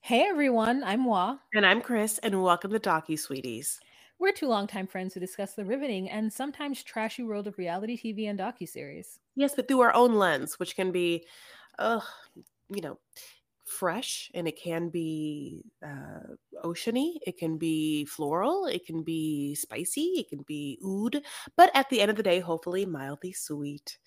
[0.00, 1.38] Hey everyone, I'm Wa.
[1.54, 3.80] And I'm Chris, and welcome to Docu Sweeties.
[4.20, 8.30] We're two longtime friends who discuss the riveting and sometimes trashy world of reality TV
[8.30, 9.18] and docu-series.
[9.34, 11.26] Yes, but through our own lens, which can be,
[11.80, 12.00] uh,
[12.68, 13.00] you know,
[13.68, 16.34] fresh and it can be uh,
[16.64, 21.22] oceany, it can be floral, it can be spicy, it can be oud,
[21.56, 23.98] but at the end of the day, hopefully mildly sweet.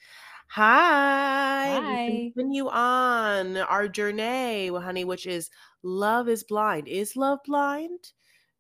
[0.47, 1.79] Hi.
[1.81, 2.07] Hi.
[2.07, 5.49] We continue on our journey, well, honey, which is
[5.81, 6.89] love is blind.
[6.89, 8.11] Is love blind?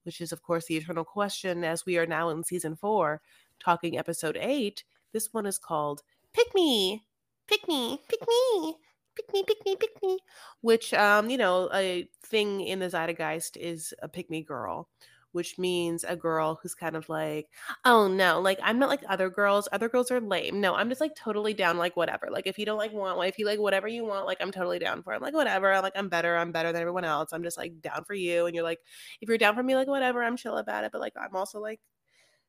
[0.03, 3.21] Which is, of course, the eternal question as we are now in season four,
[3.59, 4.85] talking episode eight.
[5.11, 6.01] This one is called
[6.33, 7.03] Pick Me,
[7.47, 8.77] Pick Me, Pick Me,
[9.15, 10.19] Pick Me, Pick Me, Pick Me,
[10.61, 14.89] which, um, you know, a thing in the zeitgeist is a pick me girl
[15.31, 17.49] which means a girl who's kind of like,
[17.85, 19.67] oh no, like I'm not like other girls.
[19.71, 20.59] Other girls are lame.
[20.59, 22.27] No, I'm just like totally down, like whatever.
[22.29, 24.79] Like if you don't like want, if you like whatever you want, like I'm totally
[24.79, 25.13] down for.
[25.13, 25.17] it.
[25.17, 25.71] I'm like whatever.
[25.71, 26.37] I'm like I'm better.
[26.37, 27.31] I'm better than everyone else.
[27.33, 28.45] I'm just like down for you.
[28.45, 28.79] And you're like,
[29.21, 30.23] if you're down for me, like whatever.
[30.23, 30.91] I'm chill about it.
[30.91, 31.79] But like I'm also like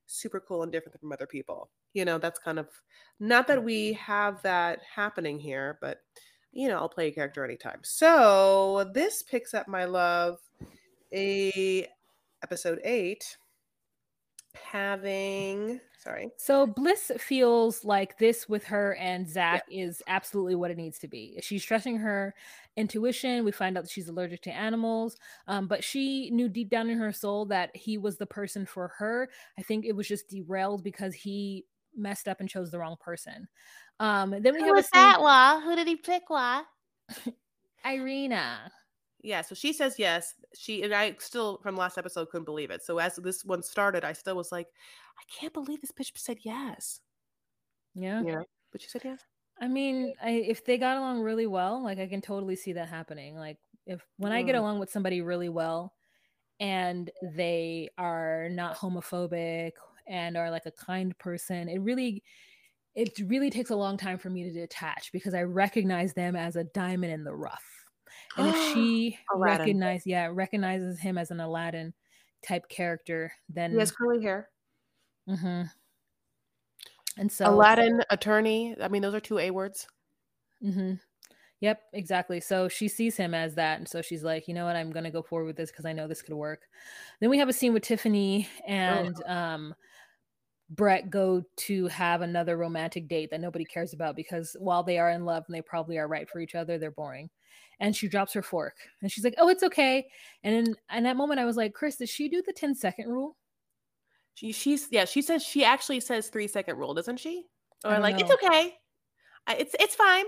[0.07, 1.71] super cool and different from other people.
[1.95, 2.69] You know, that's kind of
[3.21, 5.99] not that we have that happening here, but
[6.53, 7.81] you know, I'll play a character anytime.
[7.83, 10.39] So this picks up my love
[11.13, 11.89] a
[12.43, 13.37] episode eight,
[14.55, 16.31] having sorry.
[16.37, 19.85] So Bliss feels like this with her and Zack yeah.
[19.85, 21.39] is absolutely what it needs to be.
[21.43, 22.35] She's trusting her
[22.77, 23.45] intuition.
[23.45, 25.17] We find out that she's allergic to animals,
[25.47, 28.89] um, but she knew deep down in her soul that he was the person for
[28.99, 29.29] her.
[29.59, 33.49] I think it was just derailed because he messed up and chose the wrong person.
[34.01, 35.21] Um, then we Who have was that?
[35.21, 35.61] Wa?
[35.61, 36.29] Who did he pick?
[36.29, 36.63] Wa?
[37.85, 38.71] Irina.
[39.23, 40.35] Yeah, so she says yes.
[40.55, 42.83] She and I still from last episode couldn't believe it.
[42.83, 44.67] So as this one started, I still was like,
[45.19, 47.01] I can't believe this bitch said yes.
[47.95, 48.23] Yeah.
[48.25, 48.43] Yeah.
[48.73, 49.21] But she said yes.
[49.61, 52.89] I mean, I, if they got along really well, like I can totally see that
[52.89, 53.37] happening.
[53.37, 54.37] Like if when mm.
[54.37, 54.59] I get mm.
[54.59, 55.93] along with somebody really well
[56.59, 59.73] and they are not homophobic
[60.09, 62.25] and are like a kind person, it really
[62.95, 66.57] it really takes a long time for me to detach because I recognize them as
[66.57, 67.65] a diamond in the rough.
[68.37, 71.95] And if she recognize yeah recognizes him as an aladdin
[72.47, 74.49] type character then he has curly hair.
[75.29, 75.63] Mm-hmm.
[77.19, 78.77] and so aladdin attorney.
[78.81, 79.87] I mean those are two a words.
[80.63, 80.95] Mm-hmm.
[81.61, 82.41] yep exactly.
[82.41, 84.77] So she sees him as that and so she's like you know what?
[84.77, 86.63] I'm gonna go forward with this because i know this could work.
[87.21, 89.33] Then we have a scene with tiffany and oh.
[89.33, 89.75] um
[90.71, 95.11] Brett go to have another romantic date that nobody cares about because while they are
[95.11, 97.29] in love and they probably are right for each other, they're boring
[97.81, 100.07] and she drops her fork and she's like, "Oh, it's okay."
[100.45, 103.37] And in, that moment, I was like, "Chris, does she do the 10 second rule?"
[104.35, 107.45] She she's yeah, she says she actually says three second rule, doesn't she?
[107.85, 108.23] Oh, or like know.
[108.23, 108.75] it's okay,
[109.49, 110.25] it's it's fine.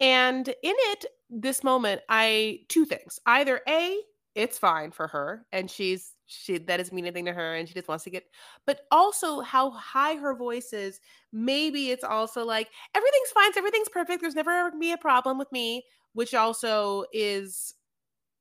[0.00, 3.98] And in it, this moment, I two things: either a
[4.34, 7.74] it's fine for her and she's she that doesn't mean anything to her and she
[7.74, 8.24] just wants to get
[8.66, 11.00] but also how high her voice is
[11.32, 15.50] maybe it's also like everything's fine everything's perfect there's never ever be a problem with
[15.52, 15.84] me
[16.14, 17.74] which also is,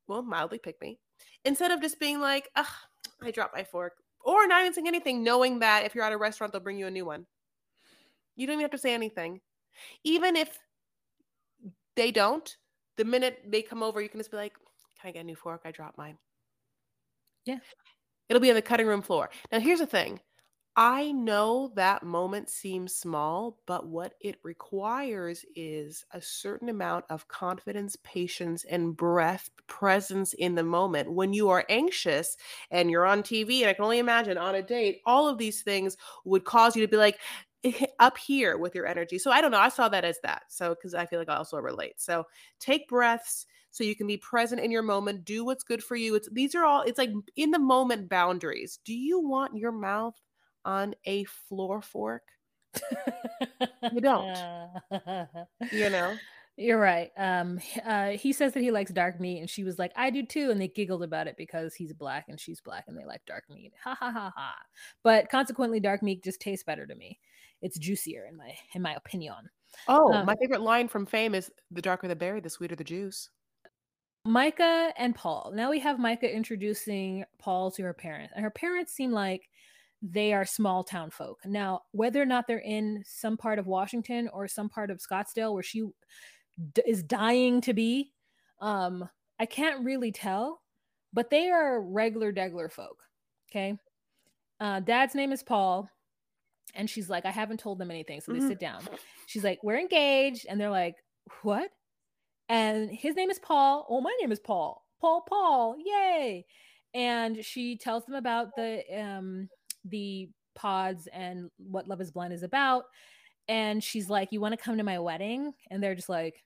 [0.07, 0.99] well, mildly pick me.
[1.43, 2.65] Instead of just being like, ugh,
[3.21, 3.93] I dropped my fork,
[4.23, 6.87] or not even saying anything, knowing that if you're at a restaurant, they'll bring you
[6.87, 7.25] a new one.
[8.35, 9.41] You don't even have to say anything.
[10.03, 10.57] Even if
[11.95, 12.55] they don't,
[12.95, 14.53] the minute they come over, you can just be like,
[15.03, 15.63] Can I get a new fork?
[15.65, 16.17] I dropped mine.
[17.43, 17.59] Yeah.
[18.29, 19.29] It'll be on the cutting room floor.
[19.51, 20.21] Now, here's the thing
[20.77, 27.27] I know that moment seems small, but what it requires is a certain amount of
[27.27, 31.11] confidence, patience, and breath presence in the moment.
[31.11, 32.37] When you are anxious
[32.71, 35.63] and you're on TV, and I can only imagine on a date, all of these
[35.63, 37.19] things would cause you to be like,
[37.99, 39.17] up here with your energy.
[39.17, 39.59] So I don't know.
[39.59, 40.43] I saw that as that.
[40.49, 42.01] So because I feel like I also relate.
[42.01, 42.25] So
[42.59, 45.25] take breaths so you can be present in your moment.
[45.25, 46.15] Do what's good for you.
[46.15, 46.81] It's these are all.
[46.81, 48.79] It's like in the moment boundaries.
[48.85, 50.15] Do you want your mouth
[50.65, 52.23] on a floor fork.
[53.91, 54.37] you don't.
[55.71, 56.15] you know?
[56.55, 57.09] You're right.
[57.17, 60.23] Um, uh, he says that he likes dark meat, and she was like, "I do
[60.23, 63.25] too," and they giggled about it because he's black and she's black, and they like
[63.25, 63.73] dark meat.
[63.83, 64.55] Ha ha ha ha.
[65.03, 67.19] But consequently, dark meat just tastes better to me.
[67.63, 69.49] It's juicier in my in my opinion.
[69.87, 72.83] Oh, um, my favorite line from Fame is "The darker the berry, the sweeter the
[72.83, 73.29] juice."
[74.25, 75.51] Micah and Paul.
[75.53, 79.49] Now we have Micah introducing Paul to her parents, and her parents seem like
[80.01, 81.39] they are small town folk.
[81.45, 85.53] Now, whether or not they're in some part of Washington or some part of Scottsdale
[85.53, 85.85] where she
[86.73, 88.11] d- is dying to be,
[88.59, 90.61] um, I can't really tell,
[91.13, 93.01] but they are regular Degler folk.
[93.49, 93.77] Okay.
[94.59, 95.89] Uh, dad's name is Paul.
[96.75, 98.19] And she's like, I haven't told them anything.
[98.21, 98.47] So they Mhm.
[98.47, 98.87] sit down.
[99.27, 100.45] She's like, We're engaged.
[100.49, 100.95] And they're like,
[101.43, 101.71] What?
[102.49, 103.85] And his name is Paul.
[103.89, 104.85] Oh, my name is Paul.
[104.99, 105.75] Paul, Paul.
[105.77, 106.45] Yay.
[106.93, 109.49] And she tells them about the um
[109.85, 112.85] the pods and what Love is Blind is about.
[113.47, 115.53] And she's like, You want to come to my wedding?
[115.69, 116.43] And they're just like,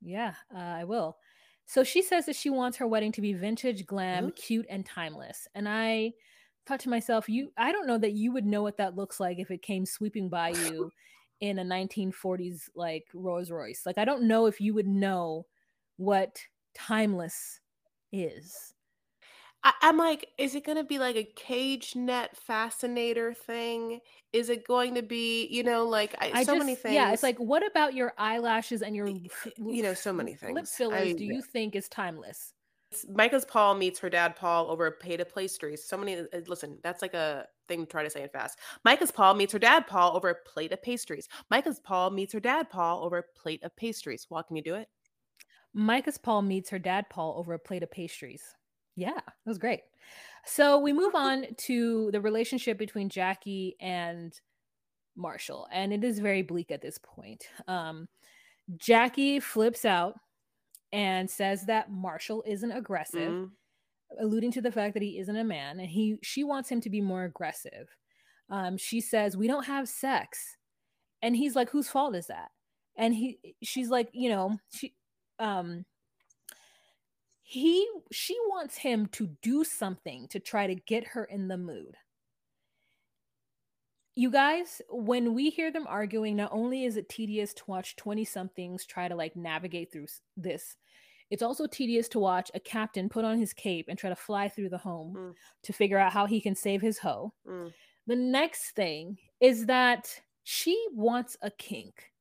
[0.00, 1.16] Yeah, uh, I will.
[1.66, 4.36] So she says that she wants her wedding to be vintage, glam, Mhm.
[4.36, 5.46] cute, and timeless.
[5.54, 6.12] And I
[6.66, 9.38] thought to myself, you I don't know that you would know what that looks like
[9.38, 10.90] if it came sweeping by you
[11.40, 13.82] in a 1940s like Rolls Royce.
[13.84, 15.46] Like I don't know if you would know
[15.96, 16.40] what
[16.74, 17.60] timeless
[18.12, 18.74] is.
[19.64, 24.00] I, I'm like, is it going to be like a cage net fascinator thing?
[24.32, 26.94] Is it going to be, you know, like I, I so just many things?
[26.94, 30.70] yeah, it's like what about your eyelashes and your you know, so many lip things.
[30.70, 32.54] fillers I do you think is timeless?
[32.92, 35.84] It's- Micah's Paul meets her dad Paul over a plate of pastries.
[35.84, 36.16] So many.
[36.16, 38.58] uh, Listen, that's like a thing to try to say it fast.
[38.84, 41.28] Micah's Paul meets her dad Paul over a plate of pastries.
[41.50, 44.26] Micah's Paul meets her dad Paul over a plate of pastries.
[44.30, 44.88] Well, can you do it?
[45.74, 48.42] Micah's Paul meets her dad Paul over a plate of pastries.
[48.94, 49.80] Yeah, that was great.
[50.44, 54.38] So we move on to the relationship between Jackie and
[55.16, 57.46] Marshall, and it is very bleak at this point.
[57.68, 58.08] Um,
[58.76, 60.14] Jackie flips out
[60.92, 63.50] and says that Marshall isn't aggressive, Mm,
[64.20, 66.90] alluding to the fact that he isn't a man, and he she wants him to
[66.90, 67.88] be more aggressive.
[68.50, 70.56] Um, she says, "We don't have sex,"
[71.22, 72.50] and he's like, "Whose fault is that?"
[72.96, 74.94] And he, she's like, you know, she,
[75.38, 75.84] um,
[77.42, 81.96] he, she wants him to do something to try to get her in the mood.
[84.14, 88.24] You guys, when we hear them arguing, not only is it tedious to watch 20
[88.24, 90.06] somethings try to like navigate through
[90.36, 90.76] this,
[91.30, 94.48] it's also tedious to watch a captain put on his cape and try to fly
[94.50, 95.34] through the home Mm.
[95.62, 97.32] to figure out how he can save his hoe.
[97.46, 97.72] mm.
[98.06, 102.12] The next thing is that she wants a kink.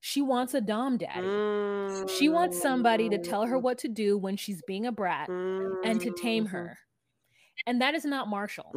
[0.00, 2.06] She wants a dom daddy.
[2.08, 6.00] She wants somebody to tell her what to do when she's being a brat and
[6.00, 6.50] to tame Mhm.
[6.50, 6.78] her.
[7.66, 8.70] And that is not Marshall.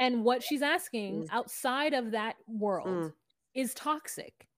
[0.00, 1.28] Mm, And what she's asking Mm.
[1.30, 3.14] outside of that world Mm.
[3.54, 4.48] is toxic.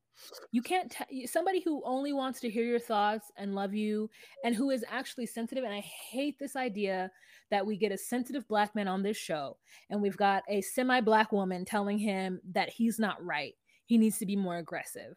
[0.53, 4.11] You can't t- somebody who only wants to hear your thoughts and love you
[4.45, 7.11] and who is actually sensitive and I hate this idea
[7.51, 9.57] that we get a sensitive black man on this show
[9.89, 13.55] and we've got a semi-black woman telling him that he's not right.
[13.87, 15.17] He needs to be more aggressive.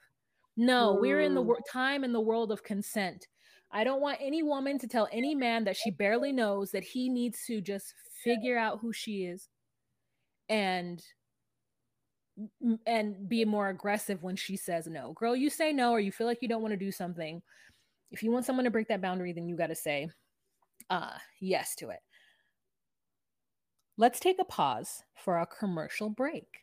[0.55, 1.47] No, we're in the Mm.
[1.47, 3.27] wor- time in the world of consent.
[3.71, 7.09] I don't want any woman to tell any man that she barely knows that he
[7.09, 7.93] needs to just
[8.23, 9.49] figure out who she is
[10.53, 11.03] and
[12.85, 15.13] and be more aggressive when she says no.
[15.13, 17.41] Girl, you say no or you feel like you don't want to do something.
[18.11, 20.09] If you want someone to break that boundary, then you got to say
[20.91, 21.99] uh yes to it.
[23.97, 26.62] Let's take a pause for a commercial break.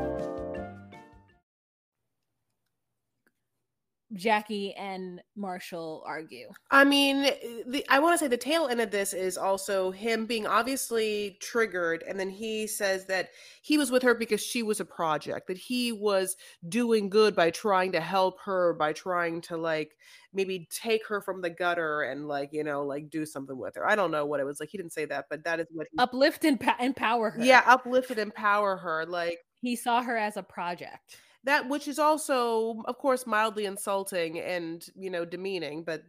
[4.13, 6.49] Jackie and Marshall argue.
[6.69, 7.23] I mean,
[7.67, 11.37] the I want to say the tail end of this is also him being obviously
[11.41, 13.29] triggered, and then he says that
[13.61, 16.35] he was with her because she was a project, that he was
[16.67, 19.95] doing good by trying to help her, by trying to like
[20.33, 23.87] maybe take her from the gutter and like you know like do something with her.
[23.87, 24.69] I don't know what it was like.
[24.69, 27.43] He didn't say that, but that is what he, Uplift and empower her.
[27.43, 31.17] yeah, uplift and empower her, like He saw her as a project.
[31.43, 36.03] That, which is also, of course, mildly insulting and you know demeaning, but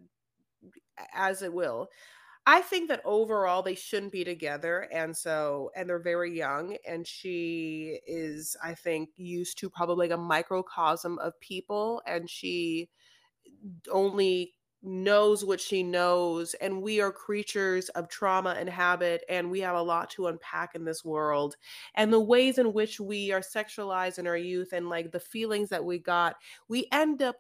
[1.15, 1.89] as it will.
[2.47, 4.89] I think that overall they shouldn't be together.
[4.93, 6.77] And so, and they're very young.
[6.87, 12.03] And she is, I think, used to probably like a microcosm of people.
[12.07, 12.91] And she
[13.67, 16.55] mm, only knows what she knows.
[16.55, 19.25] And we are creatures of trauma and habit.
[19.29, 21.57] And we have a lot to unpack in this world.
[21.95, 25.69] And the ways in which we are sexualized in our youth and like the feelings
[25.71, 26.37] that we got,
[26.69, 27.37] we end up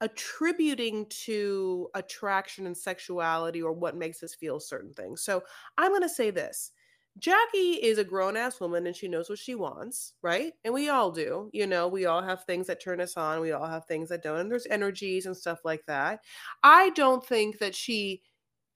[0.00, 5.22] attributing to attraction and sexuality or what makes us feel certain things.
[5.22, 5.42] So
[5.78, 6.72] I'm going to say this.
[7.18, 10.52] Jackie is a grown ass woman and she knows what she wants, right?
[10.64, 11.48] And we all do.
[11.52, 14.22] You know, we all have things that turn us on, we all have things that
[14.22, 16.20] don't, and there's energies and stuff like that.
[16.62, 18.22] I don't think that she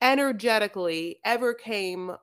[0.01, 2.13] energetically ever came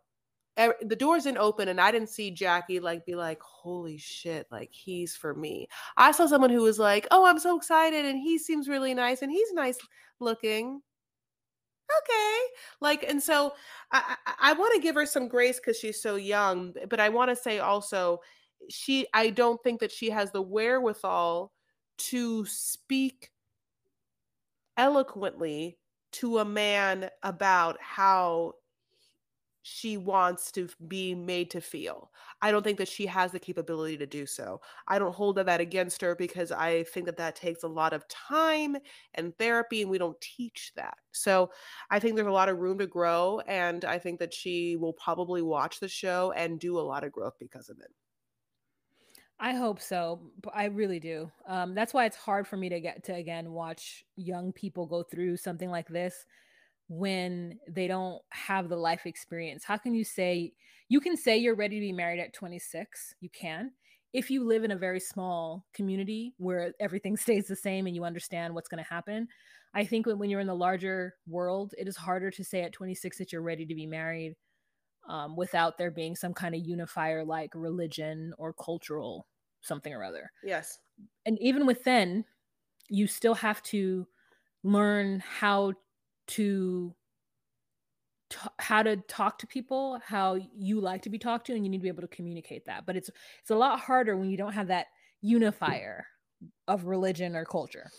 [0.57, 4.71] the doors didn't open and I didn't see Jackie like be like, holy shit, like
[4.73, 5.69] he's for me.
[5.99, 9.21] I saw someone who was like, oh, I'm so excited and he seems really nice
[9.21, 9.79] and he's nice
[10.19, 10.81] looking.
[12.03, 12.39] Okay.
[12.81, 13.55] Like, and so
[13.93, 17.09] I, I, I want to give her some grace because she's so young, but I
[17.09, 18.21] want to say also,
[18.69, 21.53] she, I don't think that she has the wherewithal
[21.99, 23.31] to speak
[24.77, 25.79] eloquently
[26.13, 28.55] to a man about how
[29.69, 32.13] she wants to be made to feel.
[32.41, 34.61] I don't think that she has the capability to do so.
[34.87, 38.07] I don't hold that against her because I think that that takes a lot of
[38.07, 38.77] time
[39.15, 40.97] and therapy, and we don't teach that.
[41.11, 41.51] So
[41.91, 44.93] I think there's a lot of room to grow, and I think that she will
[44.93, 47.91] probably watch the show and do a lot of growth because of it.
[49.41, 50.31] I hope so.
[50.55, 51.29] I really do.
[51.49, 55.03] Um, that's why it's hard for me to get to again watch young people go
[55.03, 56.25] through something like this
[56.89, 59.65] when they don't have the life experience.
[59.65, 60.53] How can you say
[60.89, 63.15] you can say you're ready to be married at 26?
[63.21, 63.73] You can.
[64.13, 68.05] If you live in a very small community where everything stays the same and you
[68.05, 69.29] understand what's going to happen,
[69.75, 73.19] I think when you're in the larger world, it is harder to say at 26
[73.19, 74.37] that you're ready to be married
[75.09, 79.27] um, without there being some kind of unifier like religion or cultural
[79.61, 80.31] something or other.
[80.43, 80.79] Yes.
[81.27, 82.25] And even within,
[82.89, 84.07] you still have to
[84.63, 85.73] learn how
[86.29, 86.95] to
[88.31, 91.71] t- how to talk to people how you like to be talked to and you
[91.71, 92.87] need to be able to communicate that.
[92.87, 94.87] But it's it's a lot harder when you don't have that
[95.21, 96.07] unifier
[96.69, 97.91] of religion or culture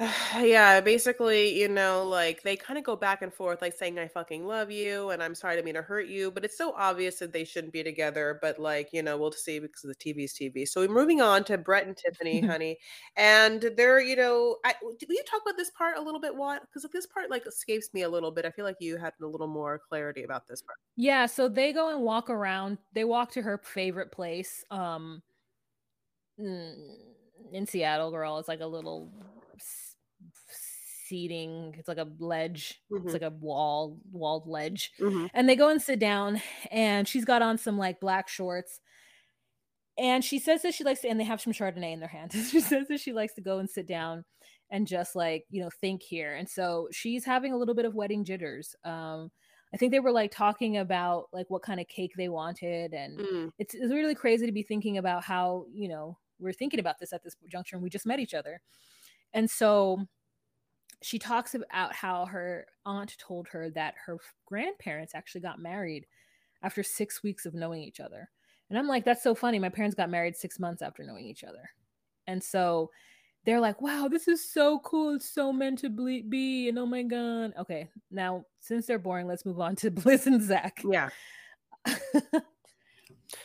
[0.40, 4.08] yeah, basically, you know, like they kind of go back and forth, like saying "I
[4.08, 7.20] fucking love you" and "I'm sorry to mean to hurt you," but it's so obvious
[7.20, 8.40] that they shouldn't be together.
[8.42, 10.66] But like, you know, we'll see because the TV's TV.
[10.66, 12.76] So we're moving on to Brett and Tiffany, honey,
[13.16, 16.34] and they're, you know, I, did you talk about this part a little bit?
[16.34, 16.62] What?
[16.62, 18.44] Because this part like escapes me a little bit.
[18.44, 20.78] I feel like you had a little more clarity about this part.
[20.96, 21.26] Yeah.
[21.26, 22.78] So they go and walk around.
[22.94, 24.64] They walk to her favorite place.
[24.72, 25.22] Um.
[26.36, 29.08] In Seattle, girl, it's like a little
[31.06, 31.74] seating.
[31.78, 32.80] It's like a ledge.
[32.90, 33.06] Mm-hmm.
[33.06, 34.92] It's like a wall, walled ledge.
[35.00, 35.26] Mm-hmm.
[35.34, 38.80] And they go and sit down, and she's got on some like black shorts.
[39.96, 42.34] And she says that she likes to, and they have some Chardonnay in their hands.
[42.50, 44.24] she says that she likes to go and sit down
[44.70, 46.34] and just like, you know, think here.
[46.34, 48.74] And so she's having a little bit of wedding jitters.
[48.84, 49.30] Um,
[49.72, 52.92] I think they were like talking about like what kind of cake they wanted.
[52.92, 53.50] And mm.
[53.58, 57.12] it's, it's really crazy to be thinking about how, you know, we're thinking about this
[57.12, 58.60] at this juncture and we just met each other.
[59.34, 60.06] And so
[61.02, 66.06] she talks about how her aunt told her that her grandparents actually got married
[66.62, 68.30] after six weeks of knowing each other.
[68.70, 69.58] And I'm like, that's so funny.
[69.58, 71.68] My parents got married six months after knowing each other.
[72.26, 72.90] And so
[73.44, 75.16] they're like, wow, this is so cool.
[75.16, 76.68] It's so meant to be.
[76.68, 77.52] And oh my God.
[77.58, 77.90] Okay.
[78.10, 80.82] Now, since they're boring, let's move on to Bliss and Zack.
[80.88, 81.10] Yeah.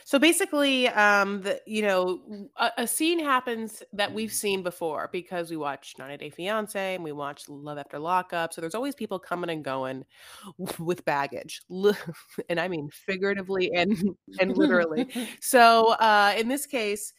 [0.05, 5.49] So basically, um, the you know, a, a, scene happens that we've seen before because
[5.49, 8.53] we watch 90 Day Fiance and we watch Love After Lockup.
[8.53, 10.05] So there's always people coming and going
[10.79, 11.61] with baggage,
[12.49, 15.07] and I mean figuratively and and literally.
[15.41, 17.13] so uh, in this case,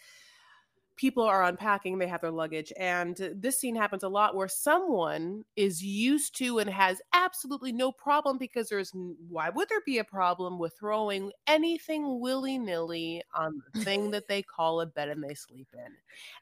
[1.01, 2.75] people are unpacking, they have their luggage.
[2.77, 7.91] And this scene happens a lot where someone is used to and has absolutely no
[7.91, 13.63] problem because there's why would there be a problem with throwing anything willy nilly on
[13.73, 15.93] the thing that they call a bed and they sleep in?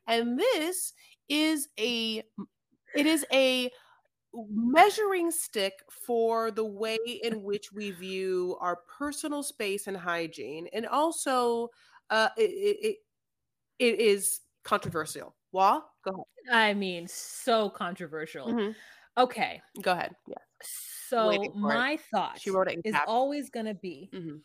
[0.08, 0.92] And this
[1.28, 2.24] is a,
[2.96, 3.70] it is a,
[4.34, 10.86] measuring stick for the way in which we view our personal space and hygiene and
[10.86, 11.70] also
[12.10, 12.96] uh, it, it,
[13.78, 15.34] it is controversial.
[15.52, 16.54] Wah, go ahead.
[16.54, 18.48] I mean, so controversial.
[18.48, 18.72] Mm-hmm.
[19.16, 19.62] Okay.
[19.80, 20.14] Go ahead.
[20.28, 20.36] Yeah.
[21.08, 22.00] So my it.
[22.12, 24.36] thought she wrote it is always going to be mm-hmm.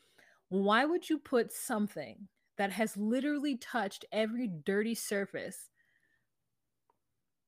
[0.48, 5.70] why would you put something that has literally touched every dirty surface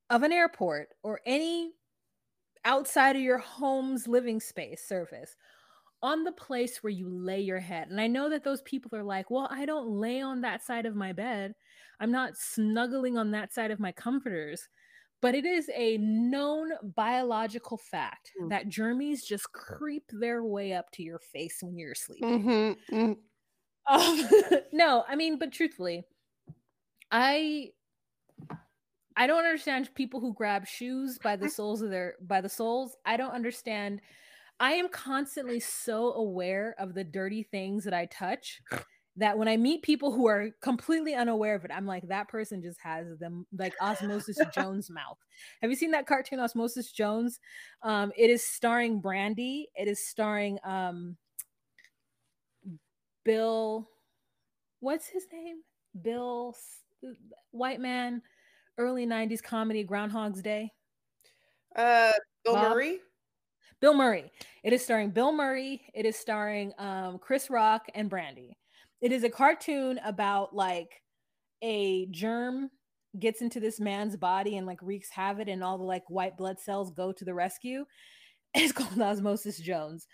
[0.10, 1.72] of an airport or any
[2.66, 5.38] outside of your home's living space surface
[6.06, 7.88] on the place where you lay your head.
[7.90, 10.86] And I know that those people are like, well, I don't lay on that side
[10.86, 11.56] of my bed.
[12.00, 14.70] I'm not snuggling on that side of my comforters.
[15.20, 18.52] But it is a known biological fact mm.
[18.52, 22.44] that germs just creep their way up to your face when you're sleeping.
[22.44, 22.96] Mm-hmm.
[22.96, 23.18] Mm.
[23.90, 26.04] Um, no, I mean, but truthfully,
[27.10, 27.70] I
[29.18, 32.96] I don't understand people who grab shoes by the soles of their by the soles.
[33.06, 34.02] I don't understand
[34.60, 38.62] I am constantly so aware of the dirty things that I touch
[39.18, 42.62] that when I meet people who are completely unaware of it, I'm like, that person
[42.62, 45.18] just has them like Osmosis Jones mouth.
[45.62, 47.40] Have you seen that cartoon Osmosis Jones?
[47.82, 49.70] Um, it is starring Brandy.
[49.76, 51.18] It is starring um
[53.24, 53.90] Bill,
[54.80, 55.58] what's his name?
[56.02, 57.16] Bill, S-
[57.52, 58.22] white man,
[58.78, 60.72] early 90s comedy, Groundhog's Day.
[61.76, 62.12] Uh,
[62.44, 62.72] Bill Bob?
[62.72, 63.00] Murray.
[63.82, 64.32] Bill Murray.
[64.64, 65.82] It is starring Bill Murray.
[65.94, 68.58] It is starring um, Chris Rock and Brandy.
[69.02, 71.02] It is a cartoon about like
[71.62, 72.70] a germ
[73.20, 76.60] gets into this man's body and like wreaks havoc, and all the like white blood
[76.60, 77.86] cells go to the rescue.
[78.58, 80.08] It's called Osmosis Jones.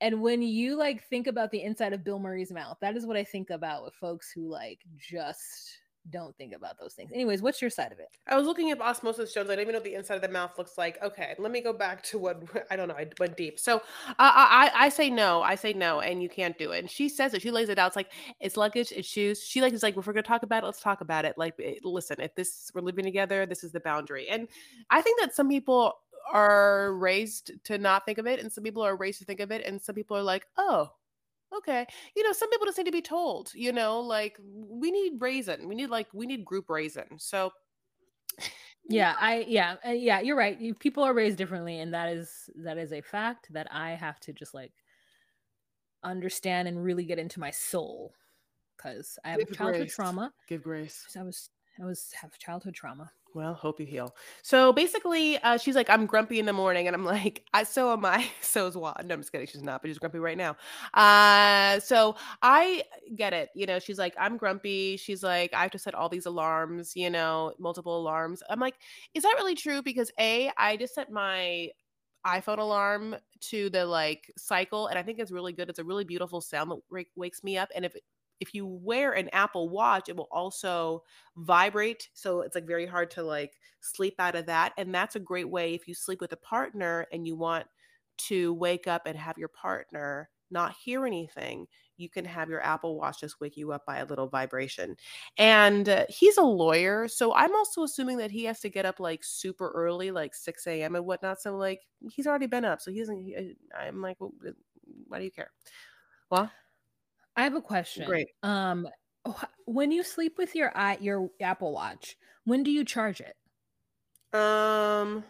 [0.00, 3.16] And when you like think about the inside of Bill Murray's mouth, that is what
[3.16, 5.78] I think about with folks who like just
[6.10, 7.12] don't think about those things.
[7.12, 8.08] Anyways, what's your side of it?
[8.26, 9.50] I was looking at osmosis Jones.
[9.50, 10.98] I don't even know what the inside of the mouth looks like.
[11.02, 12.94] Okay, let me go back to what I don't know.
[12.94, 13.58] I went deep.
[13.58, 15.42] So uh, I I say no.
[15.42, 16.80] I say no, and you can't do it.
[16.80, 17.42] And she says it.
[17.42, 17.88] She lays it out.
[17.88, 19.42] It's like it's luggage, it's shoes.
[19.42, 21.36] She like is like if we're gonna talk about it, let's talk about it.
[21.36, 24.28] Like eh, listen, if this we're living together, this is the boundary.
[24.28, 24.48] And
[24.90, 25.94] I think that some people
[26.32, 29.50] are raised to not think of it, and some people are raised to think of
[29.50, 30.90] it, and some people are like, oh,
[31.56, 31.86] okay
[32.16, 35.68] you know some people just need to be told you know like we need raisin
[35.68, 37.50] we need like we need group raisin so
[38.88, 42.78] yeah i yeah uh, yeah you're right people are raised differently and that is that
[42.78, 44.72] is a fact that i have to just like
[46.04, 48.14] understand and really get into my soul
[48.76, 49.94] because i have Give childhood grace.
[49.94, 51.50] trauma give grace i was
[51.80, 54.14] i was have childhood trauma well hope you heal.
[54.42, 57.92] So basically uh, she's like i'm grumpy in the morning and i'm like I, so
[57.92, 58.94] am i so is Wa.
[59.04, 60.56] no i'm just kidding she's not but she's grumpy right now.
[60.94, 62.82] Uh so i
[63.16, 66.08] get it you know she's like i'm grumpy she's like i have to set all
[66.08, 68.42] these alarms you know multiple alarms.
[68.48, 68.74] I'm like
[69.14, 69.82] is that really true?
[69.82, 71.68] Because a i just set my
[72.26, 76.04] iphone alarm to the like cycle and i think it's really good it's a really
[76.04, 77.94] beautiful sound that wake- wakes me up and if
[78.40, 81.02] if you wear an apple watch it will also
[81.36, 85.20] vibrate so it's like very hard to like sleep out of that and that's a
[85.20, 87.66] great way if you sleep with a partner and you want
[88.16, 91.66] to wake up and have your partner not hear anything
[91.98, 94.96] you can have your apple watch just wake you up by a little vibration
[95.36, 98.98] and uh, he's a lawyer so i'm also assuming that he has to get up
[98.98, 102.90] like super early like 6 a.m and whatnot so like he's already been up so
[102.90, 104.52] he doesn't he- i'm like well, uh,
[105.06, 105.52] why do you care?
[106.30, 106.50] Well
[107.38, 108.28] i have a question Great.
[108.42, 108.86] um
[109.66, 113.36] when you sleep with your your apple watch when do you charge it
[114.32, 115.24] Um,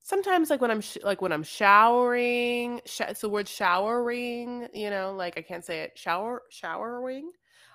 [0.00, 4.68] sometimes like when I'm sh- like when I'm showering, sh- it's the word showering.
[4.74, 5.98] You know, like I can't say it.
[5.98, 7.30] Shower, showering.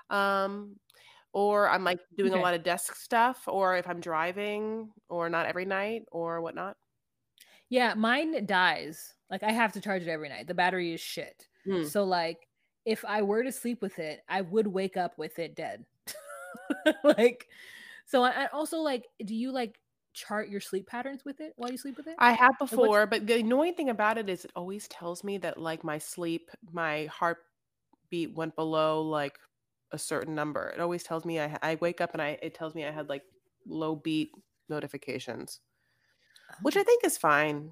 [0.10, 0.78] Um,
[1.34, 2.40] or I'm like doing Okay.
[2.40, 6.78] a lot of desk stuff, or if I'm driving, or not every night, or whatnot.
[7.70, 11.48] yeah mine dies like i have to charge it every night the battery is shit
[11.64, 11.84] Hmm.
[11.84, 12.48] So like
[12.86, 15.86] if I were to sleep with it, I would wake up with it dead.
[17.04, 17.48] like
[18.06, 19.80] so I, I also like do you like
[20.14, 22.16] chart your sleep patterns with it while you sleep with it?
[22.20, 25.58] I have before, but the annoying thing about it is it always tells me that
[25.58, 29.38] like my sleep, my heartbeat went below like
[29.92, 30.70] a certain number.
[30.70, 33.10] It always tells me I I wake up and I it tells me I had
[33.10, 33.24] like
[33.66, 34.32] low beat
[34.70, 35.60] notifications,
[36.62, 36.84] which I oh.
[36.84, 37.72] think is fine.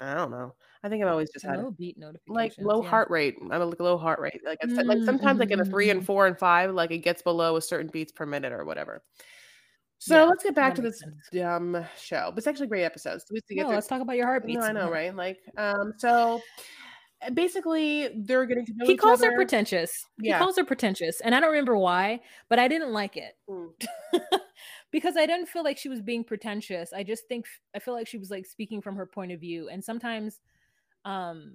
[0.00, 0.54] I don't know.
[0.82, 2.26] I think I've always just had low beat notifications.
[2.28, 2.88] like low yeah.
[2.88, 3.36] heart rate.
[3.42, 4.40] I'm a like low heart rate.
[4.44, 6.06] Like it's like Mm, sometimes like in mhm, three and mhm.
[6.06, 9.02] four and five, like it gets below a certain beats per minute or whatever.
[9.98, 11.14] So Yeah, let's get back to this sense.
[11.32, 12.26] dumb show.
[12.30, 13.18] But it's actually a great episode.
[13.20, 14.58] So we have to get No, through- let's talk about your heartbeats.
[14.60, 15.14] no, I know, right?
[15.14, 16.40] Like, um, so
[17.22, 20.04] uh, basically, they're getting to know He calls her pretentious.
[20.18, 20.34] Yeah.
[20.34, 23.70] He calls her pretentious, and I don't remember why, but I didn't like it Mm.
[24.96, 26.90] because I didn't feel like she was being pretentious.
[26.90, 29.68] I just think I feel like she was like speaking from her point of view,
[29.68, 30.40] and sometimes,
[31.04, 31.52] um,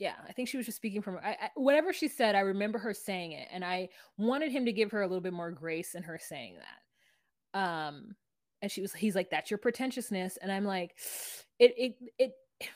[0.00, 2.34] yeah, I think she was just speaking from I, I, whatever she said.
[2.34, 5.32] I remember her saying it, and I wanted him to give her a little bit
[5.32, 7.60] more grace in her saying that.
[7.60, 8.16] Um,
[8.60, 10.96] and she was, he's like, "That's your pretentiousness," and I'm like,
[11.60, 12.32] it, it, it,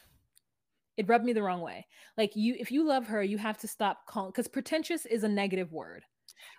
[0.97, 1.85] it rubbed me the wrong way.
[2.17, 5.29] Like you, if you love her, you have to stop calling because pretentious is a
[5.29, 6.05] negative word.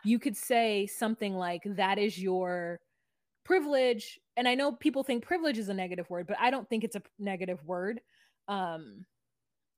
[0.04, 2.80] You could say something like, "That is your
[3.44, 6.84] privilege," and I know people think privilege is a negative word, but I don't think
[6.84, 8.02] it's a negative word.
[8.48, 9.06] Um,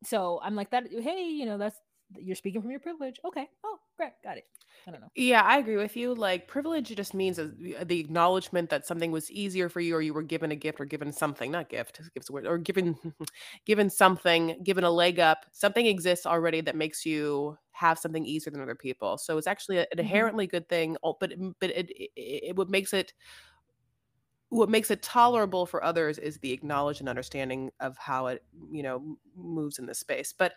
[0.03, 0.87] so I'm like that.
[0.91, 1.79] Hey, you know, that's
[2.19, 3.19] you're speaking from your privilege.
[3.25, 3.49] Okay.
[3.63, 4.45] Oh, great, got it.
[4.87, 5.07] I don't know.
[5.15, 6.13] Yeah, I agree with you.
[6.13, 10.23] Like, privilege just means the acknowledgement that something was easier for you, or you were
[10.23, 12.97] given a gift, or given something, not gift, gives a word, or given,
[13.65, 15.45] given something, given a leg up.
[15.51, 19.17] Something exists already that makes you have something easier than other people.
[19.17, 19.99] So it's actually an mm-hmm.
[19.99, 20.97] inherently good thing.
[21.19, 23.13] But but it, it, it what makes it
[24.53, 28.83] what makes it tolerable for others is the acknowledge and understanding of how it you
[28.83, 30.53] know moves in this space but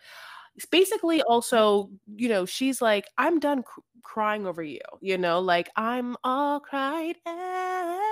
[0.57, 5.39] it's basically also you know she's like i'm done cr- crying over you you know
[5.39, 8.07] like i'm all cried out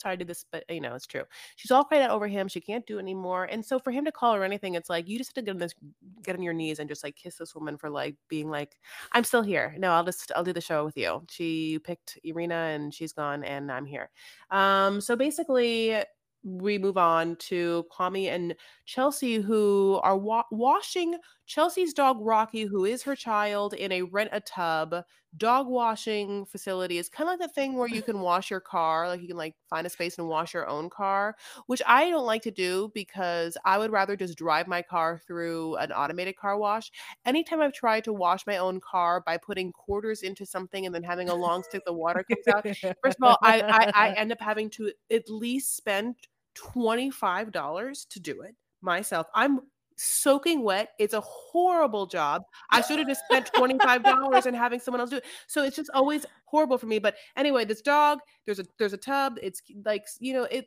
[0.00, 1.22] sorry I did this, but you know, it's true.
[1.56, 2.48] She's all cried out over him.
[2.48, 3.44] She can't do it anymore.
[3.44, 5.52] And so for him to call her anything, it's like you just have to get
[5.52, 5.74] on this
[6.22, 8.78] get on your knees and just like kiss this woman for like being like,
[9.12, 9.74] I'm still here.
[9.78, 11.22] No, I'll just I'll do the show with you.
[11.30, 14.10] She picked Irina and she's gone and I'm here.
[14.50, 15.96] Um, so basically
[16.42, 22.84] we move on to Kwame and Chelsea, who are wa- washing Chelsea's dog Rocky, who
[22.84, 25.04] is her child, in a rent a tub
[25.36, 26.98] dog washing facility.
[26.98, 29.36] It's kind of like the thing where you can wash your car, like you can
[29.36, 32.90] like find a space and wash your own car, which I don't like to do
[32.94, 36.90] because I would rather just drive my car through an automated car wash.
[37.24, 41.02] Anytime I've tried to wash my own car by putting quarters into something and then
[41.02, 42.66] having a long stick, the water comes out.
[43.02, 46.16] First of all, I, I, I end up having to at least spend
[46.56, 49.26] $25 to do it myself.
[49.34, 49.60] I'm
[49.96, 50.90] soaking wet.
[50.98, 52.42] It's a horrible job.
[52.70, 55.24] I should have just spent $25 and having someone else do it.
[55.46, 56.98] So it's just always horrible for me.
[56.98, 59.38] But anyway, this dog, there's a there's a tub.
[59.42, 60.66] It's like, you know, it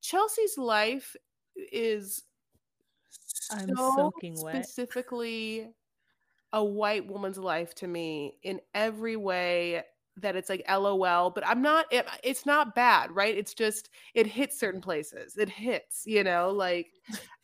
[0.00, 1.16] Chelsea's life
[1.72, 2.22] is
[3.50, 4.64] I'm so soaking wet.
[4.64, 5.70] specifically
[6.52, 9.82] a white woman's life to me in every way
[10.20, 14.26] that it's like lol but i'm not it, it's not bad right it's just it
[14.26, 16.88] hits certain places it hits you know like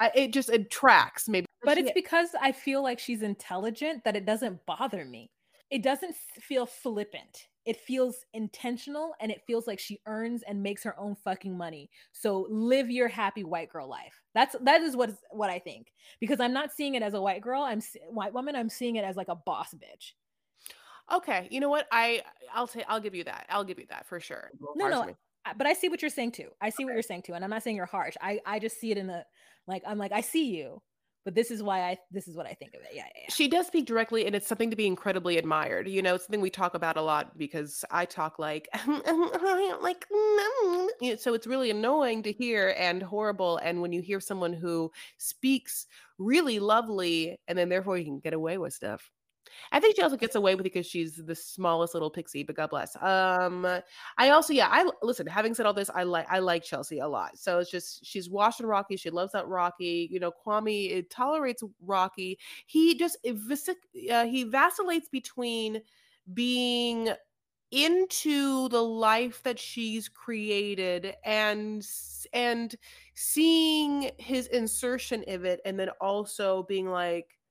[0.00, 4.16] I, it just it tracks maybe but it's because I feel like she's intelligent that
[4.16, 5.30] it doesn't bother me.
[5.70, 7.48] It doesn't feel flippant.
[7.64, 11.88] It feels intentional and it feels like she earns and makes her own fucking money.
[12.12, 14.20] So live your happy white girl life.
[14.34, 15.92] That's that is what is what I think.
[16.20, 19.04] Because I'm not seeing it as a white girl, I'm white woman, I'm seeing it
[19.04, 20.12] as like a boss bitch.
[21.12, 22.22] Okay you know what i
[22.54, 25.06] i'll say i'll give you that i'll give you that for sure No, no, on
[25.08, 25.14] me.
[25.44, 26.48] I- but I see what you're saying too.
[26.60, 28.14] I see what you're saying too, and I'm not saying you're harsh.
[28.20, 29.26] I I just see it in the
[29.66, 30.80] like I'm like I see you,
[31.24, 32.88] but this is why I this is what I think of it.
[32.92, 33.34] Yeah, yeah, yeah.
[33.34, 36.40] she does speak directly and it's something to be incredibly admired you know it's something
[36.40, 41.70] we talk about a lot because i talk like like mm, know, so it's really
[41.70, 45.86] annoying to hear and horrible and when you hear someone who speaks
[46.18, 49.10] really lovely and then therefore you can get away with stuff
[49.72, 52.56] I think she also gets away with it because she's the smallest little pixie, but
[52.56, 52.96] God bless.
[53.02, 53.66] Um,
[54.18, 55.26] I also, yeah, I listen.
[55.26, 57.38] Having said all this, I like I like Chelsea a lot.
[57.38, 58.96] So it's just she's watching Rocky.
[58.96, 60.08] She loves that Rocky.
[60.10, 62.38] You know, Kwame it tolerates Rocky.
[62.66, 65.80] He just uh, he vacillates between
[66.32, 67.10] being
[67.70, 71.84] into the life that she's created and
[72.32, 72.76] and
[73.14, 77.43] seeing his insertion of it and then also being like "M-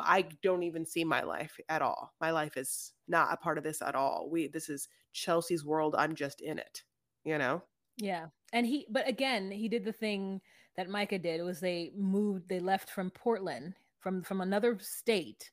[0.00, 2.12] I don't even see my life at all.
[2.20, 4.28] My life is not a part of this at all.
[4.30, 5.94] We this is Chelsea's world.
[5.96, 6.82] I'm just in it.
[7.24, 7.62] You know?
[7.96, 8.26] Yeah.
[8.52, 10.40] And he but again, he did the thing
[10.76, 15.50] that Micah did was they moved they left from Portland from from another state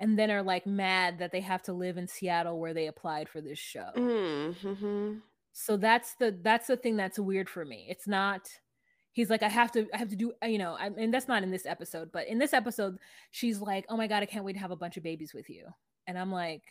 [0.00, 3.28] and then are like mad that they have to live in Seattle where they applied
[3.28, 3.90] for this show.
[3.96, 5.18] Mm-hmm.
[5.52, 7.86] So that's the that's the thing that's weird for me.
[7.88, 8.48] It's not
[9.12, 11.28] he's like I have to I have to do uh, you know, I, and that's
[11.28, 12.98] not in this episode, but in this episode
[13.30, 15.50] she's like, "Oh my god, I can't wait to have a bunch of babies with
[15.50, 15.66] you."
[16.06, 16.62] And I'm like,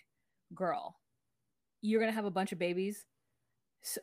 [0.55, 0.97] "Girl,
[1.81, 3.05] you're to have a bunch of babies?"
[3.83, 4.01] So,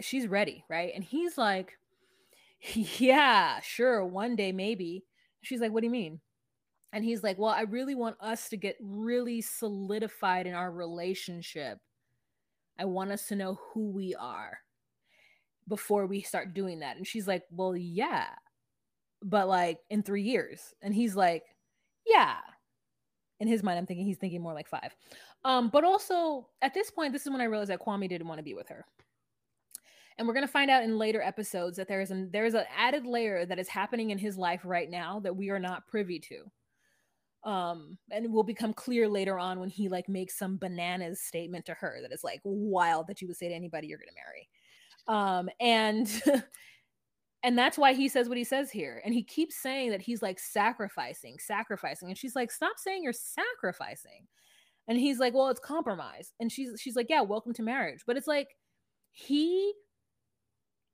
[0.00, 0.92] she's ready, right?
[0.94, 1.78] And he's like,
[2.74, 5.04] "Yeah, sure, one day maybe."
[5.42, 6.20] She's like, "What do you mean?"
[6.92, 11.78] And he's like, "Well, I really want us to get really solidified in our relationship.
[12.78, 14.60] I want us to know who we are
[15.68, 18.28] before we start doing that." And she's like, "Well, yeah.
[19.22, 21.44] But like in 3 years." And he's like,
[22.06, 22.38] "Yeah."
[23.40, 24.94] In his mind, I'm thinking he's thinking more like 5.
[25.44, 28.38] Um, but also at this point, this is when I realized that Kwame didn't want
[28.38, 28.84] to be with her
[30.18, 32.54] and we're going to find out in later episodes that there is an there is
[32.54, 35.86] an added layer that is happening in his life right now that we are not
[35.86, 36.44] privy to
[37.48, 41.74] um and will become clear later on when he like makes some bananas statement to
[41.74, 44.48] her that is like wild that you would say to anybody you're going to marry
[45.08, 46.22] um and
[47.42, 49.00] and that's why he says what he says here.
[49.04, 52.08] And he keeps saying that he's like sacrificing sacrificing.
[52.08, 54.26] And she's like stop saying you're sacrificing.
[54.88, 56.32] And he's like well it's compromise.
[56.40, 58.02] And she's she's like yeah welcome to marriage.
[58.06, 58.48] But it's like
[59.12, 59.72] he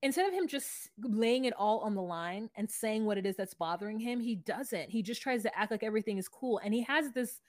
[0.02, 3.36] instead of him just laying it all on the line and saying what it is
[3.36, 4.90] that's bothering him, he doesn't.
[4.90, 6.60] He just tries to act like everything is cool.
[6.62, 7.40] And he has this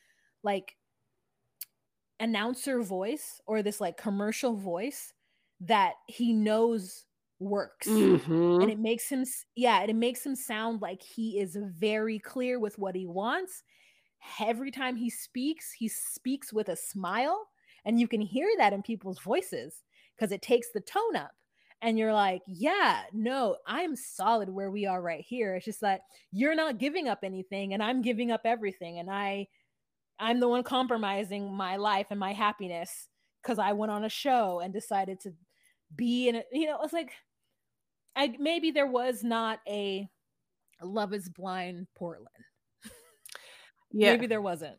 [0.42, 0.78] like
[2.22, 5.12] announcer voice or this like commercial voice
[5.62, 7.06] that he knows
[7.40, 8.08] works.
[8.20, 8.62] Mhm.
[8.62, 12.78] And it makes him, yeah, it makes him sound like he is very clear with
[12.80, 13.64] what he wants.
[14.40, 17.50] Every time he speaks, he speaks with a smile.
[17.86, 19.84] And you can hear that in people's voices
[20.16, 21.34] because it takes the tone up
[21.82, 25.56] and you're like, yeah, no, I'm solid where we are right here.
[25.56, 29.48] It's just that you're not giving up anything and I'm giving up everything and I
[30.20, 33.10] I'm the one compromising my life and my happiness
[33.46, 35.34] cuz I went on a show and decided to
[35.96, 36.48] be in it.
[36.52, 37.14] You know, it's like
[38.16, 40.10] I maybe there was not a
[40.82, 42.30] Love is Blind Portland.
[43.92, 44.12] Yeah.
[44.12, 44.76] Maybe there wasn't.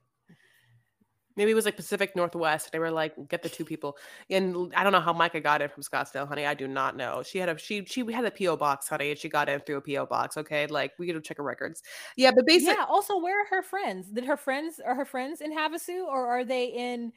[1.37, 2.72] Maybe it was like Pacific Northwest.
[2.72, 3.96] They were like, get the two people.
[4.31, 6.44] And I don't know how Micah got in from Scottsdale, honey.
[6.44, 7.22] I do not know.
[7.22, 9.76] She had a she she had a PO box, honey, and she got in through
[9.76, 10.37] a PO box.
[10.37, 11.83] Okay, like we gotta check her records.
[12.16, 12.87] Yeah, but basically, Yeah.
[12.88, 14.09] Also, where are her friends?
[14.09, 17.12] Did her friends are her friends in Havasu or are they in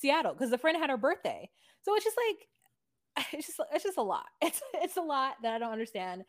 [0.00, 0.32] Seattle?
[0.32, 1.48] Because the friend had her birthday.
[1.82, 4.26] So it's just like it's just it's just a lot.
[4.42, 6.24] It's it's a lot that I don't understand.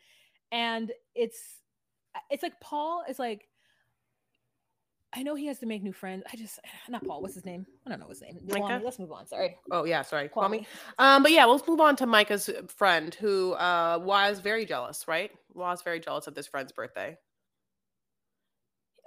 [0.52, 1.40] And it's
[2.30, 3.48] it's like Paul is like
[5.14, 6.24] I know he has to make new friends.
[6.32, 7.22] I just not Paul.
[7.22, 7.66] What's his name?
[7.86, 8.40] I don't know his name.
[8.48, 8.82] Micah?
[8.84, 9.28] Let's move on.
[9.28, 9.58] Sorry.
[9.72, 10.62] oh yeah, sorry, Kwame.
[10.62, 10.66] Kwame.
[11.00, 15.32] Um, but yeah, let's move on to Micah's friend, who uh was very jealous, right?
[15.54, 17.18] Was very jealous of this friend's birthday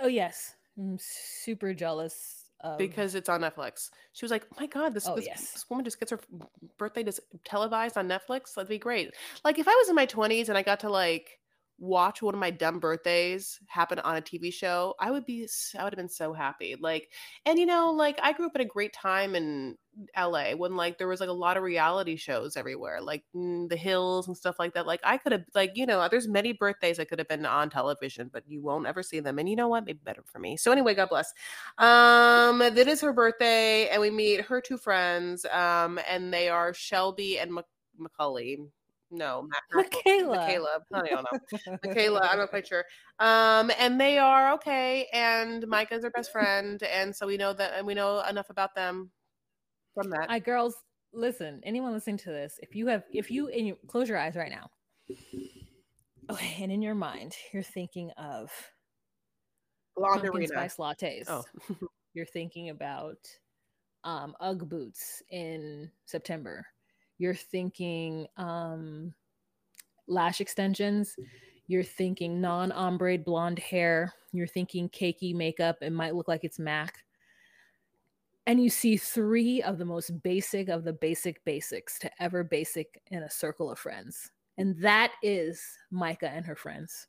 [0.01, 0.55] Oh yes.
[0.79, 3.91] I'm super jealous of because it's on Netflix.
[4.13, 5.53] She was like, "Oh my god, this Oh, this, yes.
[5.53, 6.21] this woman just gets her
[6.79, 8.55] birthday just televised on Netflix.
[8.55, 11.39] That'd be great." Like if I was in my twenties and I got to like
[11.79, 15.85] watch one of my dumb birthdays happen on a TV show, I would be I
[15.85, 16.77] would have been so happy.
[16.79, 17.11] Like
[17.47, 19.77] and you know, like I grew up at a great time in
[20.17, 23.77] LA when like there was like a lot of reality shows everywhere, like mm, The
[23.77, 24.87] Hills and stuff like that.
[24.87, 27.71] Like I could have like, you know, there's many birthdays that could have been on
[27.71, 29.39] television, but you won't ever see them.
[29.39, 29.85] And you know what?
[29.85, 30.57] Maybe better for me.
[30.57, 31.33] So anyway, God bless.
[31.79, 35.45] Um, that is her birthday, and we meet her two friends.
[35.47, 37.65] Um, and they are Shelby and Mac-
[37.99, 38.59] Macaulay.
[39.15, 40.37] No, Ma- Michaela.
[40.37, 40.79] Michaela.
[40.93, 41.79] I don't know.
[41.85, 42.85] Michaela, I'm not quite sure.
[43.21, 47.75] Um, and they are okay, and Micah's their best friend, and so we know that,
[47.77, 49.11] and we know enough about them
[49.95, 50.27] from that.
[50.29, 50.75] I girls,
[51.13, 54.35] listen, anyone listening to this, if you have if you in your close your eyes
[54.35, 54.69] right now.
[56.31, 58.51] Okay, and in your mind, you're thinking of
[60.49, 61.27] spice lattes.
[61.29, 61.45] Oh,
[62.15, 63.19] You're thinking about
[64.03, 66.67] um Ugg boots in September.
[67.19, 69.15] You're thinking um
[70.07, 71.17] lash extensions.
[71.67, 74.13] You're thinking non-ombre blonde hair.
[74.33, 75.79] You're thinking cakey makeup.
[75.81, 76.95] It might look like it's MAC.
[78.47, 83.01] And you see three of the most basic of the basic basics to ever basic
[83.07, 84.31] in a circle of friends.
[84.59, 87.09] And that is Micah and her friends.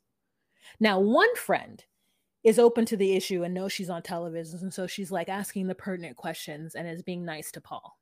[0.80, 1.84] Now, one friend
[2.42, 4.58] is open to the issue and knows she's on television.
[4.62, 7.98] And so she's like asking the pertinent questions and is being nice to Paul.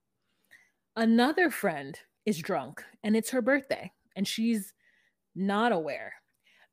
[0.97, 4.73] Another friend is drunk and it's her birthday and she's
[5.35, 6.15] not aware.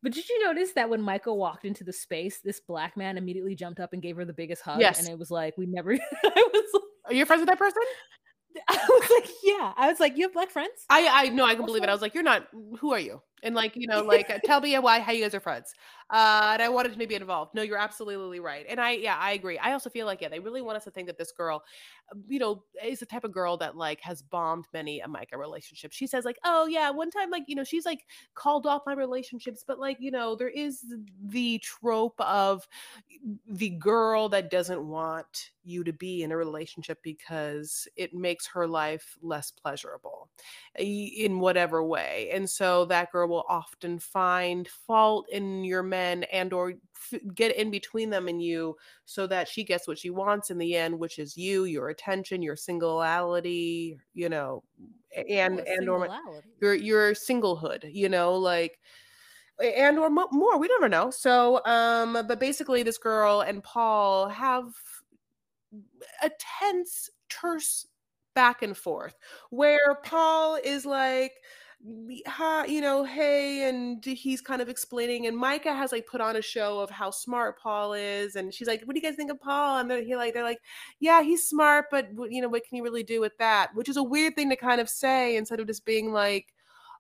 [0.04, 3.56] But did you notice that when Michael walked into the space, this black man immediately
[3.56, 4.80] jumped up and gave her the biggest hug?
[4.80, 5.00] Yes.
[5.00, 7.82] And it was like, we never, I was are you friends with that person?
[8.68, 9.74] I was like, yeah.
[9.78, 10.86] I was like, you have black friends?
[10.90, 11.90] I I know I can believe it.
[11.90, 12.48] I was like, you're not.
[12.80, 13.22] Who are you?
[13.44, 15.74] And like you know, like tell me why how you guys are friends.
[16.10, 17.56] Uh, and I wanted to maybe be involved.
[17.56, 18.66] No, you're absolutely right.
[18.70, 19.58] And I yeah I agree.
[19.58, 21.64] I also feel like yeah they really want us to think that this girl,
[22.12, 25.38] uh, you know, is the type of girl that like has bombed many a Micah
[25.38, 25.92] relationship.
[25.94, 28.94] She says like, oh yeah, one time like you know she's like called off my
[28.94, 30.84] relationships, but like you know there is
[31.24, 32.68] the trope of
[33.48, 38.68] the girl that doesn't want you to be in a relationship because it makes her
[38.68, 40.30] life less pleasurable
[40.78, 46.54] in whatever way and so that girl will often find fault in your men and
[46.54, 50.52] or f- get in between them and you so that she gets what she wants
[50.52, 54.64] in the end which is you your attention your singularity you know
[55.30, 56.10] and Oh, and or
[56.62, 58.80] your your singlehood you know like
[59.64, 61.12] and or mo- more we never know.
[61.12, 64.66] So um but basically this girl and paul have
[66.24, 67.88] a tense terse
[68.34, 69.16] back and forth
[69.50, 71.42] where paul is like "Me-
[71.84, 76.42] you know hey and he's kind of explaining and micah has like put on a
[76.42, 79.40] show of how smart paul is and she's like what do you guys think of
[79.40, 79.80] paul?
[79.80, 80.62] And they're he like they're like
[81.00, 83.74] yeah he's smart but you know what can you really do with that?
[83.74, 86.54] Which is a weird thing to kind of say instead of just being like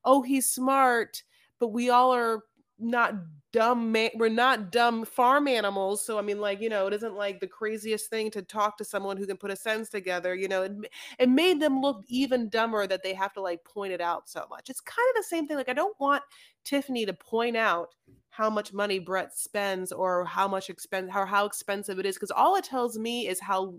[0.03, 1.21] oh he's smart
[1.59, 2.41] but we all are
[2.81, 3.13] not
[3.51, 7.15] dumb man we're not dumb farm animals so i mean like you know it isn't
[7.15, 10.47] like the craziest thing to talk to someone who can put a sentence together you
[10.47, 10.71] know it,
[11.19, 14.45] it made them look even dumber that they have to like point it out so
[14.49, 14.69] much.
[14.69, 16.23] It's kind of the same thing like i don't want
[16.63, 17.89] tiffany to point out
[18.29, 22.31] how much money brett spends or how much expense or how expensive it is because
[22.31, 23.73] all it tells me is how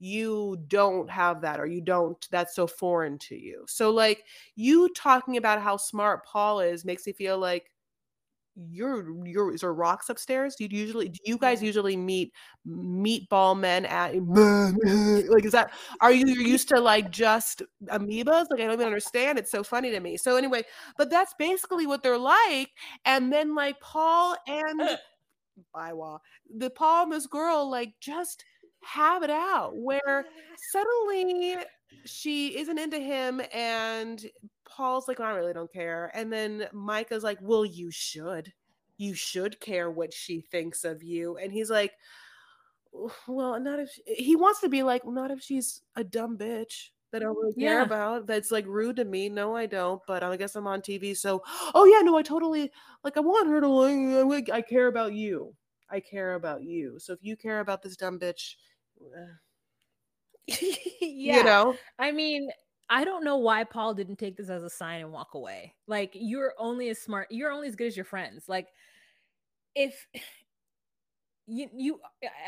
[0.00, 3.64] you don't have that or you don't that's so foreign to you.
[3.68, 4.24] So like
[4.56, 7.70] you talking about how smart paul is makes me feel like
[8.56, 10.54] you're you're is there rocks upstairs?
[10.56, 12.32] Do you usually do you guys usually meet
[12.66, 14.14] meatball men at
[15.28, 18.46] like is that are you you're used to like just amoebas?
[18.50, 19.38] Like I don't even understand.
[19.38, 20.16] It's so funny to me.
[20.16, 20.62] So anyway,
[20.96, 22.70] but that's basically what they're like.
[23.04, 24.80] And then like Paul and
[25.76, 26.18] Biwa,
[26.56, 28.44] the Paul and this girl like just
[28.84, 30.26] have it out where
[30.70, 31.56] suddenly
[32.04, 34.24] she isn't into him and
[34.74, 36.10] Paul's like, I really don't care.
[36.14, 38.52] And then Micah's like, Well, you should.
[38.96, 41.36] You should care what she thinks of you.
[41.36, 41.92] And he's like,
[43.26, 46.90] Well, not if he wants to be like, well, not if she's a dumb bitch
[47.10, 47.82] that I don't really care Yeah.
[47.82, 48.26] about.
[48.26, 49.28] That's like rude to me.
[49.28, 50.00] No, I don't.
[50.06, 51.16] But I guess I'm on TV.
[51.16, 51.42] So,
[51.74, 52.70] oh yeah, no, I totally
[53.02, 53.16] like.
[53.16, 54.50] I want her to like.
[54.50, 55.54] I care about you.
[55.90, 56.98] I care about you.
[56.98, 58.54] So if you care about this dumb bitch,
[59.16, 60.56] eh,
[61.00, 61.36] yeah.
[61.36, 62.48] you know, I mean,
[62.90, 65.74] I don't know why Paul didn't take this as a sign and walk away.
[65.86, 68.48] Like you're only as smart, you're only as good as your friends.
[68.48, 68.68] Like
[69.74, 70.06] if
[71.46, 72.00] you you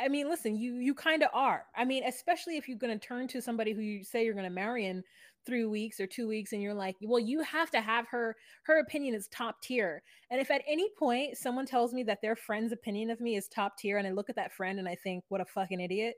[0.02, 1.64] I mean, listen, you you kind of are.
[1.76, 4.44] I mean, especially if you're going to turn to somebody who you say you're going
[4.44, 5.02] to marry in
[5.46, 8.80] 3 weeks or 2 weeks and you're like, "Well, you have to have her her
[8.80, 12.72] opinion is top tier." And if at any point someone tells me that their friend's
[12.72, 15.24] opinion of me is top tier and I look at that friend and I think,
[15.28, 16.16] "What a fucking idiot."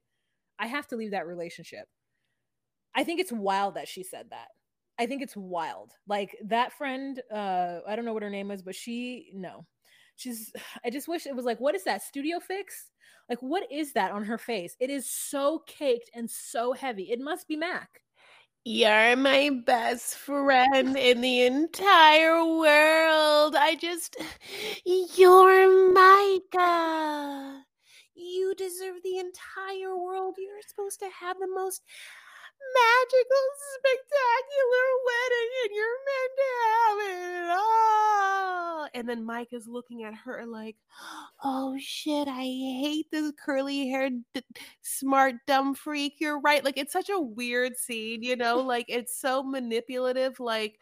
[0.58, 1.88] I have to leave that relationship.
[2.98, 4.48] I think it's wild that she said that.
[4.98, 5.92] I think it's wild.
[6.08, 9.64] Like that friend, uh, I don't know what her name is, but she no.
[10.16, 10.52] She's
[10.84, 12.02] I just wish it was like, what is that?
[12.02, 12.90] Studio fix?
[13.28, 14.74] Like, what is that on her face?
[14.80, 17.04] It is so caked and so heavy.
[17.12, 18.00] It must be Mac.
[18.64, 23.54] You're my best friend in the entire world.
[23.54, 24.16] I just.
[24.84, 27.62] You're Micah.
[28.16, 30.34] You deserve the entire world.
[30.38, 31.82] You're supposed to have the most
[32.74, 33.44] magical,
[33.74, 38.88] spectacular wedding, and you're meant to have it all.
[38.94, 40.76] and then Mike is looking at her like,
[41.44, 44.42] oh shit, I hate this curly haired, d-
[44.82, 46.14] smart, dumb freak.
[46.20, 46.64] You're right.
[46.64, 50.40] Like, it's such a weird scene, you know, like, it's so manipulative.
[50.40, 50.78] Like,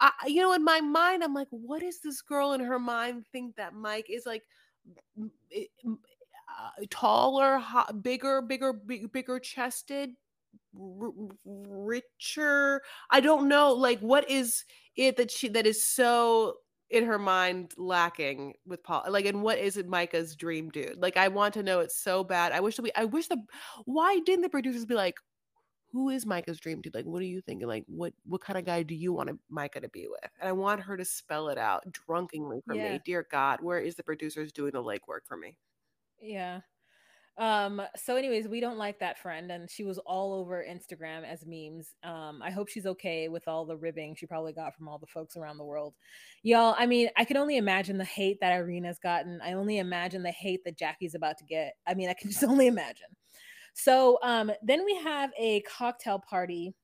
[0.00, 3.24] I, you know, in my mind, I'm like, what does this girl in her mind
[3.32, 4.42] think that Mike is like
[5.16, 5.98] m- i- m-
[6.48, 7.62] uh, taller,
[8.02, 10.10] bigger, bigger, big, bigger chested,
[11.44, 12.82] richer?
[13.10, 13.72] I don't know.
[13.72, 14.64] Like, what is
[14.96, 16.56] it that she that is so
[16.90, 19.04] in her mind lacking with Paul?
[19.08, 20.96] Like, and what is it Micah's dream dude?
[20.98, 22.52] Like, I want to know it so bad.
[22.52, 22.92] I wish that we.
[22.96, 23.42] I wish the.
[23.84, 25.16] Why didn't the producers be like?
[25.92, 26.94] Who is Micah's dream dude?
[26.94, 27.68] Like, what are you thinking?
[27.68, 30.30] Like, what what kind of guy do you want Micah to be with?
[30.40, 32.92] And I want her to spell it out drunkenly for Yeah.
[32.92, 33.00] me.
[33.04, 35.58] Dear God, where is the producers doing the legwork for me?
[36.18, 36.60] Yeah.
[37.38, 41.44] Um, so anyways, we don't like that friend, and she was all over Instagram as
[41.46, 41.94] memes.
[42.04, 45.06] Um, I hope she's okay with all the ribbing she probably got from all the
[45.06, 45.94] folks around the world.
[46.42, 49.40] Y'all, I mean, I can only imagine the hate that Irina's gotten.
[49.42, 51.74] I only imagine the hate that Jackie's about to get.
[51.86, 53.08] I mean, I can just only imagine.
[53.74, 56.74] So um, then we have a cocktail party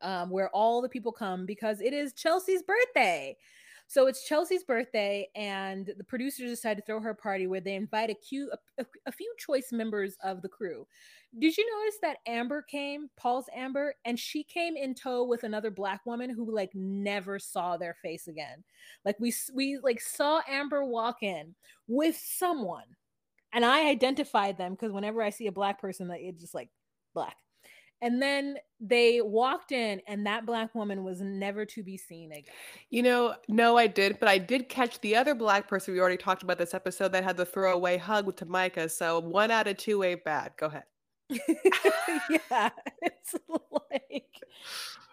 [0.00, 3.36] um, where all the people come because it is Chelsea's birthday.
[3.92, 7.74] So it's Chelsea's birthday, and the producers decide to throw her a party where they
[7.74, 10.86] invite a, few, a, a few choice members of the crew.
[11.38, 15.70] Did you notice that Amber came, Paul's Amber, and she came in tow with another
[15.70, 18.64] black woman who like never saw their face again.
[19.04, 21.54] Like we we like saw Amber walk in
[21.86, 22.96] with someone,
[23.52, 26.70] and I identified them because whenever I see a black person, that it's just like
[27.12, 27.36] black.
[28.02, 32.52] And then they walked in, and that black woman was never to be seen again.
[32.90, 36.16] You know, no, I did, but I did catch the other black person we already
[36.16, 38.88] talked about this episode that had the throwaway hug to Micah.
[38.88, 40.52] So one out of two ain't bad.
[40.58, 40.82] Go ahead.
[42.50, 44.24] yeah, it's like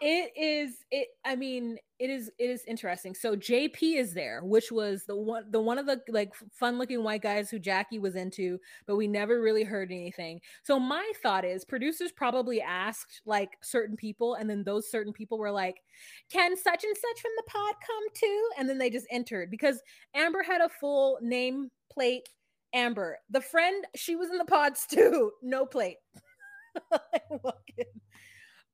[0.02, 3.14] it is it I mean, it is it is interesting.
[3.16, 7.22] So JP is there, which was the one the one of the like fun-looking white
[7.22, 10.40] guys who Jackie was into, but we never really heard anything.
[10.64, 15.38] So my thought is producers probably asked like certain people and then those certain people
[15.38, 15.82] were like,
[16.32, 19.82] "Can such and such from the pod come too?" And then they just entered because
[20.14, 22.30] Amber had a full name plate
[22.74, 25.32] Amber, the friend, she was in the pods too.
[25.42, 25.98] No plate.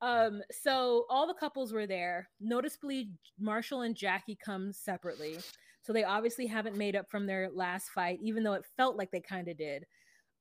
[0.02, 2.30] Um, so all the couples were there.
[2.40, 5.40] Noticeably, Marshall and Jackie come separately.
[5.82, 9.10] So they obviously haven't made up from their last fight, even though it felt like
[9.12, 9.86] they kind of did.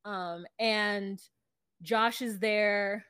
[0.05, 1.21] Um, and
[1.83, 3.05] Josh is there.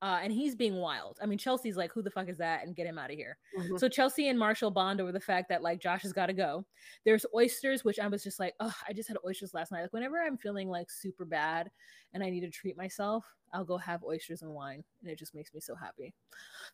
[0.00, 1.18] Uh, and he's being wild.
[1.20, 2.64] I mean, Chelsea's like, who the fuck is that?
[2.64, 3.36] And get him out of here.
[3.58, 3.80] Mhm.
[3.80, 6.64] So Chelsea and Marshall bond over the fact that like Josh has got to go.
[7.04, 9.82] There's oysters, which I was just like, oh, I just had oysters last night.
[9.82, 11.68] Like whenever I'm feeling like super bad
[12.14, 15.34] and I need to treat myself, I'll go have oysters and wine, and it just
[15.34, 16.14] makes me so happy.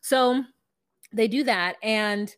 [0.01, 0.43] So
[1.13, 2.35] they do that, and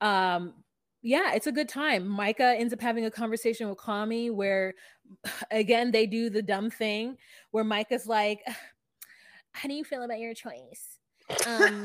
[0.00, 0.54] um,
[1.02, 2.06] yeah, it's a good time.
[2.06, 4.74] Micah ends up having a conversation with Kwame where,
[5.50, 7.16] again, they do the dumb thing
[7.50, 8.40] where Micah's like,
[9.58, 10.98] "How do you feel about your choice?"
[11.46, 11.84] Um,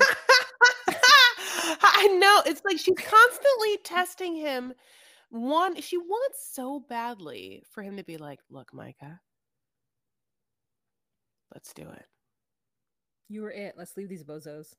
[1.82, 2.42] I know.
[2.46, 4.74] It's like she's constantly testing him.
[5.30, 9.20] One, she wants so badly for him to be like, look, Micah.
[11.54, 12.06] Let's do it.
[13.30, 13.76] You were it.
[13.78, 14.76] Let's leave these bozos.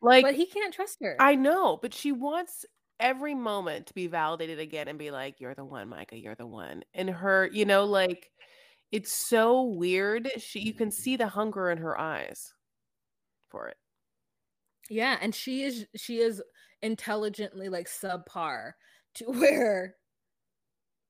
[0.00, 1.16] Like but he can't trust her.
[1.18, 2.64] I know, but she wants
[3.00, 6.18] every moment to be validated again and be like, "You're the one, Micah.
[6.18, 8.30] You're the one." And her, you know, like
[8.92, 10.30] it's so weird.
[10.40, 12.54] She, you can see the hunger in her eyes
[13.50, 13.78] for it.
[14.88, 16.42] Yeah, and she is she is
[16.82, 18.72] intelligently like subpar
[19.14, 19.96] to where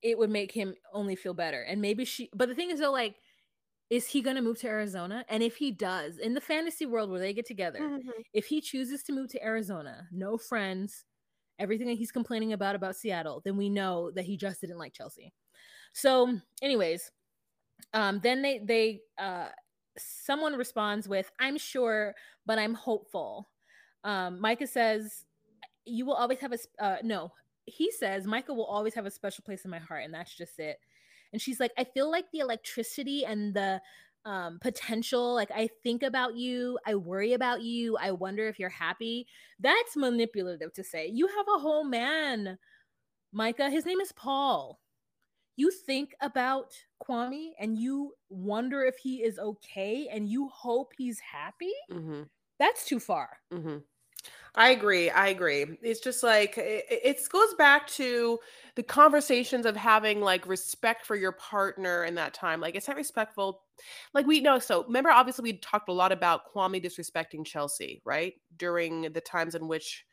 [0.03, 1.62] it would make him only feel better.
[1.62, 3.16] And maybe she but the thing is though like
[3.91, 5.24] is he going to move to Arizona?
[5.29, 8.24] And if he does, in the fantasy world where they get together, Mhm.
[8.33, 11.05] if he chooses to move to Arizona, no friends,
[11.59, 14.95] everything that he's complaining about about Seattle, then we know that he just didn't like
[14.95, 15.35] Chelsea.
[15.95, 17.12] So, anyways,
[17.93, 19.49] um, then they they uh,
[19.97, 22.14] someone responds with, "I'm sure,
[22.45, 23.49] but I'm hopeful."
[24.05, 25.24] Um, Micah says,
[25.85, 27.33] "You will always have a uh, no."
[27.64, 30.59] He says, "Micah will always have a special place in my heart," and that's just
[30.59, 30.79] it.
[31.33, 33.81] And she's like, "I feel like the electricity and the
[34.24, 35.35] um, potential.
[35.35, 39.27] Like I think about you, I worry about you, I wonder if you're happy."
[39.61, 41.09] That's manipulative to say.
[41.09, 42.59] You have a whole man,
[43.33, 43.70] Micah.
[43.70, 44.81] His name is Paul
[45.57, 51.19] you think about Kwame and you wonder if he is okay and you hope he's
[51.21, 52.23] happy, Mm-hmm.
[52.59, 53.39] that's too far.
[53.53, 53.79] Mm-hmm.
[54.55, 55.11] I agree.
[55.11, 55.67] I agree.
[55.83, 58.39] It's just like it, it goes back to
[58.75, 62.61] the conversations of having like respect for your partner in that time.
[62.61, 63.65] Like it's not respectful.
[64.15, 64.59] Like we know.
[64.59, 68.33] So remember, obviously, we talked a lot about Kwame disrespecting Chelsea, right?
[68.57, 70.05] During the times in which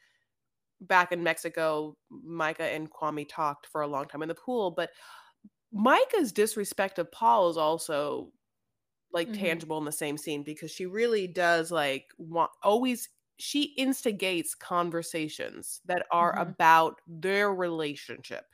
[0.81, 4.71] back in Mexico, Micah and Kwame talked for a long time in the pool.
[4.71, 4.89] But
[5.73, 8.33] Micah's disrespect of Paul is also
[9.13, 9.33] like Mhm.
[9.33, 13.09] tangible in the same scene because she really does like want always
[13.39, 16.39] she instigates conversations that are Mhm.
[16.39, 18.45] about their relationship.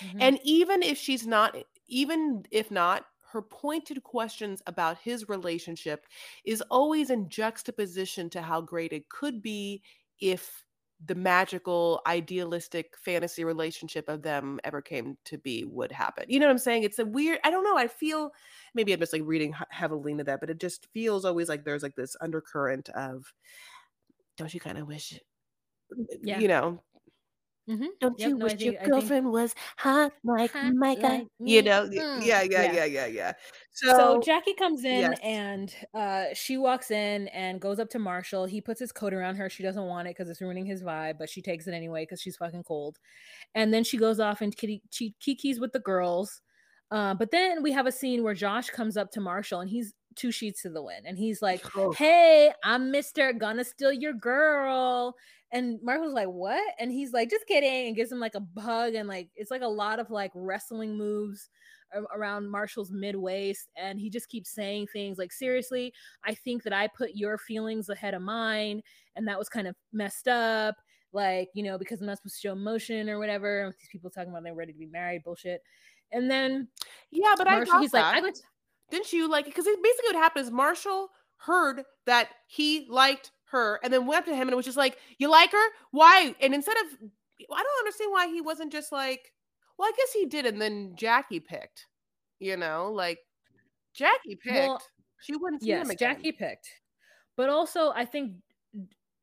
[0.00, 0.20] Mhm.
[0.20, 1.56] And even if she's not
[1.88, 6.06] even if not her pointed questions about his relationship
[6.44, 9.82] is always in juxtaposition to how great it could be
[10.20, 10.65] if
[11.04, 16.46] the magical idealistic fantasy relationship of them ever came to be would happen you know
[16.46, 18.30] what i'm saying it's a weird i don't know i feel
[18.74, 21.82] maybe i'm just like reading heavily into that but it just feels always like there's
[21.82, 23.32] like this undercurrent of
[24.38, 25.20] don't you kind of wish
[26.22, 26.38] Yeah.
[26.40, 26.82] you know
[27.68, 27.86] Mhm.
[28.00, 31.00] don't Yep, you no, wish your think- think- girlfriend was hot like Hot Micah?
[31.02, 32.24] like you know, Mm.
[32.24, 32.72] yeah, yeah, Yeah.
[32.72, 33.32] yeah, yeah, yeah.
[33.72, 35.18] So, So, Jackie comes in yes.
[35.22, 38.46] and uh, she walks in and goes up to Marshall.
[38.46, 39.50] He puts his coat around her.
[39.50, 42.20] She doesn't want it because it's ruining his vibe, but she takes it anyway because
[42.22, 42.98] she's fucking cold.
[43.54, 46.42] And then she goes off and kitty, she kikis with the girls.
[46.92, 49.92] Uh, but then we have a scene where Josh comes up to Marshall and he's
[50.14, 51.90] two sheets to the wind and he's like, Oh.
[51.92, 55.16] "Hey, I'm Mister Gonna Steal Your Girl."
[55.56, 58.94] And Marshall's like, "What?" And he's like, "Just kidding," and gives him like a hug
[58.94, 61.48] and like it's like a lot of like wrestling moves
[62.14, 65.92] around Marshall's mid waist, and he just keeps saying things like, "Seriously,
[66.24, 68.82] I think that I put your feelings ahead of mine,
[69.14, 70.76] and that was kind of messed up."
[71.12, 73.62] Like, you know, because I'm not supposed to show emotion or whatever.
[73.62, 75.62] And these people talking about they're ready to be married, bullshit.
[76.12, 76.68] And then
[77.10, 78.02] yeah, but I Marshall, got he's that.
[78.02, 78.42] like, I went.
[78.90, 83.92] didn't you like because basically what happened is Marshall heard that he liked her and
[83.92, 85.68] then went up to him and it was just like, You like her?
[85.90, 86.34] Why?
[86.40, 87.10] And instead of
[87.52, 89.32] I don't understand why he wasn't just like,
[89.78, 91.86] Well, I guess he did, and then Jackie picked.
[92.38, 93.18] You know, like
[93.94, 94.68] Jackie picked.
[94.68, 94.82] Well,
[95.20, 96.14] she wouldn't see yes, him again.
[96.16, 96.68] Jackie picked.
[97.36, 98.32] But also, I think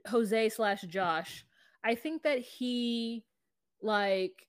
[0.07, 1.45] Jose slash Josh,
[1.83, 3.23] I think that he
[3.81, 4.47] like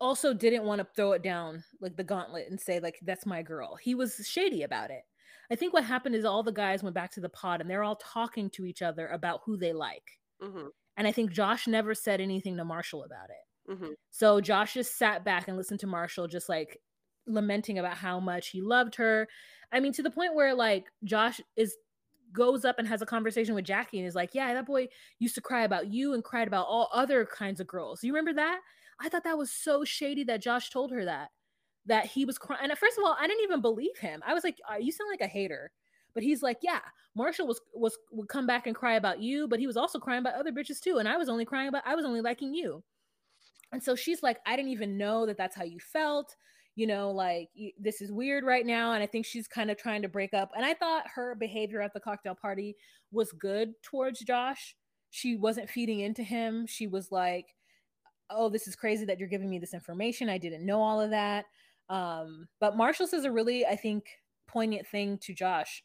[0.00, 3.42] also didn't want to throw it down like the gauntlet and say like that's my
[3.42, 3.76] girl.
[3.76, 5.02] He was shady about it.
[5.50, 7.82] I think what happened is all the guys went back to the pod and they're
[7.84, 10.20] all talking to each other about who they like.
[10.40, 13.72] Mhm, And I think Josh never said anything to Marshall about it.
[13.72, 13.94] mhm.
[14.10, 16.80] So Josh just sat back and listened to Marshall just like
[17.26, 19.28] lamenting about how much he loved her.
[19.72, 21.76] I mean, to the point where like Josh is
[22.32, 24.88] goes up and has a conversation with Jackie and is like, Yeah, that boy
[25.18, 28.04] used to cry about you and cried about all other kinds of girls.
[28.04, 28.60] You remember that?
[29.00, 31.30] I thought that was so shady that Josh told her that.
[31.86, 32.62] That he was crying.
[32.62, 34.22] And first of all, I didn't even believe him.
[34.26, 35.70] I was like, "Uh, you sound like a hater.
[36.14, 36.80] But he's like, yeah,
[37.14, 40.20] Marshall was was would come back and cry about you, but he was also crying
[40.20, 40.98] about other bitches too.
[40.98, 42.82] And I was only crying about I was only liking you.
[43.72, 46.34] And so she's like, I didn't even know that that's how you felt.
[46.76, 48.92] You know, like y- this is weird right now.
[48.92, 50.50] And I think she's kind of trying to break up.
[50.56, 52.76] And I thought her behavior at the cocktail party
[53.12, 54.76] was good towards Josh.
[55.10, 56.66] She wasn't feeding into him.
[56.66, 57.46] She was like,
[58.30, 60.28] oh, this is crazy that you're giving me this information.
[60.28, 61.46] I didn't know all of that.
[61.90, 64.06] Um, but Marshall says a really, I think,
[64.46, 65.82] poignant thing to Josh.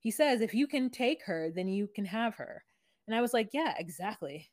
[0.00, 2.64] He says, if you can take her, then you can have her.
[3.06, 4.50] And I was like, yeah, exactly.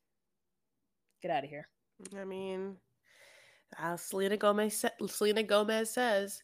[1.22, 1.70] Get out of here.
[2.20, 2.76] I mean,
[3.82, 4.86] uh, Selena Gomez.
[5.08, 6.42] Selena Gomez says,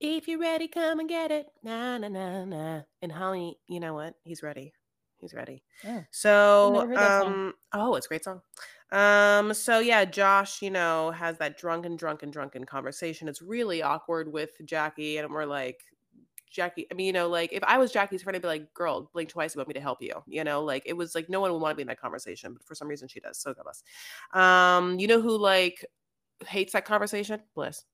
[0.00, 1.46] If you're ready, come and get it.
[1.62, 2.80] Na na na na.
[3.02, 4.14] And Holly, you know what?
[4.24, 4.72] He's ready.
[5.18, 5.62] He's ready.
[5.86, 6.04] Oh.
[6.10, 7.32] So, never heard that song.
[7.32, 8.40] um, oh, it's a great song.
[8.92, 13.28] Um, so yeah, Josh, you know, has that drunken, drunken, drunken conversation.
[13.28, 15.80] It's really awkward with Jackie, and we're like,
[16.50, 19.10] Jackie, I mean, you know, like if I was Jackie's friend, I'd be like, girl,
[19.12, 20.22] blink twice, want me to help you.
[20.26, 22.54] You know, like it was like no one would want to be in that conversation,
[22.54, 23.38] but for some reason she does.
[23.38, 23.82] So God bless.
[24.32, 25.84] Um, you know who like
[26.46, 27.42] hates that conversation?
[27.54, 27.84] Bliss.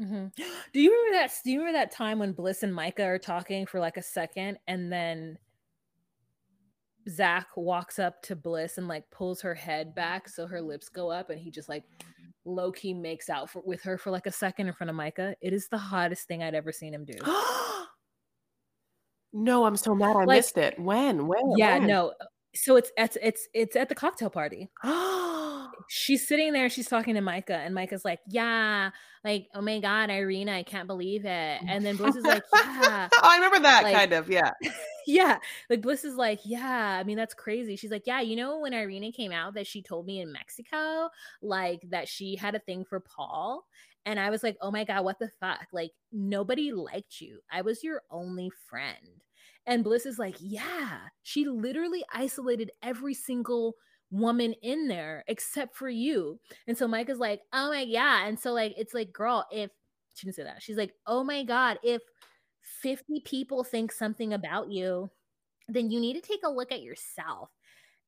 [0.00, 0.34] Mhm.
[0.72, 1.32] Do you remember that?
[1.44, 4.58] Do you remember that time when Bliss and Micah are talking for like a second,
[4.66, 5.38] and then
[7.08, 11.10] Zack walks up to Bliss and like pulls her head back so her lips go
[11.10, 11.84] up, and he just like
[12.44, 15.34] low key makes out for, with her for like a second in front of Micah.
[15.40, 17.14] It is the hottest thing I'd ever seen him do.
[19.32, 20.78] no, I'm so mad I Like- missed it.
[20.78, 21.26] When?
[21.26, 21.52] When?
[21.56, 21.88] yeah, when?
[21.88, 22.12] no.
[22.54, 24.70] So it's it's it's it's at the cocktail party.
[25.88, 28.90] she's sitting there she's talking to micah and micah's like yeah
[29.24, 31.60] like oh my god irina i can't believe it.
[31.66, 33.08] And then bliss is like yeah.
[33.12, 34.28] Oh, I remember that Like- kind of.
[34.30, 34.50] Yeah.
[35.06, 37.76] yeah like bliss is like yeah i mean that's crazy.
[37.76, 41.08] She's like yeah you know when irina came out that she told me in mexico
[41.42, 43.64] like that she had a thing for paul?
[44.06, 45.66] And i was like oh my god what the fuck?
[45.72, 47.40] Like nobody liked you.
[47.50, 49.22] I was your only friend.
[49.66, 50.98] And bliss is like yeah.
[51.22, 53.74] She literally isolated every single
[54.10, 56.38] woman in there except for you
[56.68, 59.70] and so mike is like oh my yeah and so like it's like girl if
[60.14, 62.00] she didn't say that she's like oh my god if
[62.64, 65.10] 50 people think something about you,
[65.68, 67.50] then you need to take a look at yourself.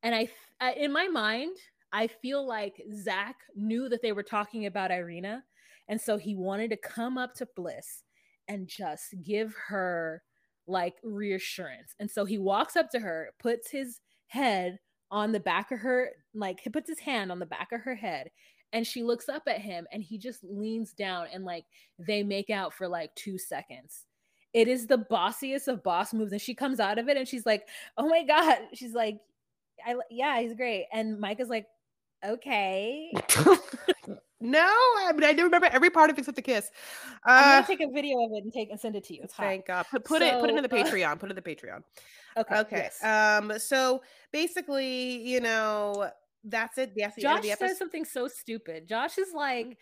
[0.02, 0.28] And I,
[0.60, 1.56] I in my mind,
[1.92, 5.44] I feel like Zack knew that they were talking about Irina.
[5.88, 8.02] And so he wanted to come up to Bliss
[8.48, 10.22] and just give her
[10.66, 11.94] like reassurance.
[12.00, 14.78] And so he walks up to her, puts his head
[15.10, 17.94] on the back of her, like he puts his hand on the back of her
[17.94, 18.30] head.
[18.72, 21.64] And she looks up at him and he just leans down and like
[21.98, 24.06] they make out for like two seconds.
[24.52, 27.46] It is the bossiest of boss moves and she comes out of it and she's
[27.46, 28.58] like oh my god.
[28.74, 29.18] She's like
[29.86, 30.86] I, yeah he's great.
[30.92, 31.66] And mike is like
[32.24, 33.12] okay
[34.50, 34.68] no,
[35.06, 36.70] I mean I do remember every part of it except the kiss.
[37.24, 39.20] i'm Uh, gonna take a video of it and take and send it to you
[39.22, 39.86] it's hot thank God.
[39.90, 41.18] Put, put it put it in So, the uh, Patreon.
[41.18, 41.82] Put it in the Patreon.
[42.38, 42.76] okay Okay.
[42.76, 43.02] yes.
[43.04, 43.58] Um.
[43.58, 46.10] So basically, you know,
[46.44, 46.92] that's it.
[46.96, 49.78] That's the josh says something so stupid josh is like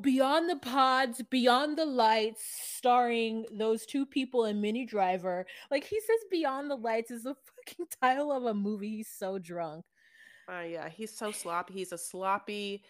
[0.00, 2.42] beyond the pods beyond the lights
[2.76, 7.34] starring those two people and Minnie Driver like he says beyond the lights is the
[7.66, 9.84] fucking title of a movie he's so drunk
[10.48, 11.74] Uh, yeah, he's so sloppy.
[11.74, 12.82] He's a sloppy,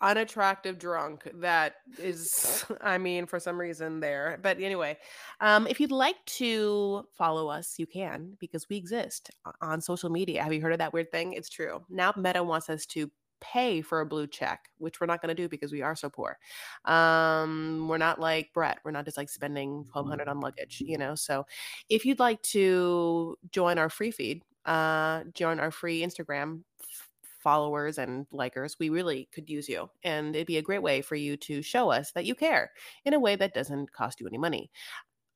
[0.00, 4.38] unattractive drunk that is, I mean, for some reason there.
[4.42, 4.98] But anyway,
[5.40, 9.30] um, if you'd like to follow us, you can because we exist
[9.60, 10.42] on social media.
[10.42, 11.32] Have you heard of that weird thing?
[11.32, 11.84] It's true.
[11.88, 15.42] Now Meta wants us to pay for a blue check, which we're not going to
[15.42, 16.38] do because we are so poor.
[16.84, 18.78] Um, we're not like Brett.
[18.84, 21.14] We're not just like spending twelve hundred on luggage, you know.
[21.14, 21.46] So,
[21.88, 26.62] if you'd like to join our free feed, uh, join our free Instagram
[27.40, 31.16] followers and likers, we really could use you, and it'd be a great way for
[31.16, 32.70] you to show us that you care
[33.04, 34.70] in a way that doesn't cost you any money.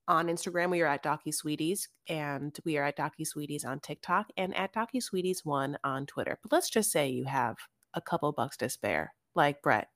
[0.07, 4.75] On Instagram, we are at DocuSweeties, and we are at DocuSweeties on TikTok and at
[4.75, 6.39] DocuSweeties One on Twitter.
[6.43, 7.57] But let's just say you have
[7.95, 9.89] a couple bucks to spare, like Brett.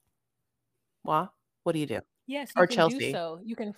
[1.04, 1.34] Well,
[1.64, 2.00] what do you do?
[2.26, 2.98] Yes, you Or Chelsea.
[2.98, 3.40] do so.
[3.44, 3.74] You can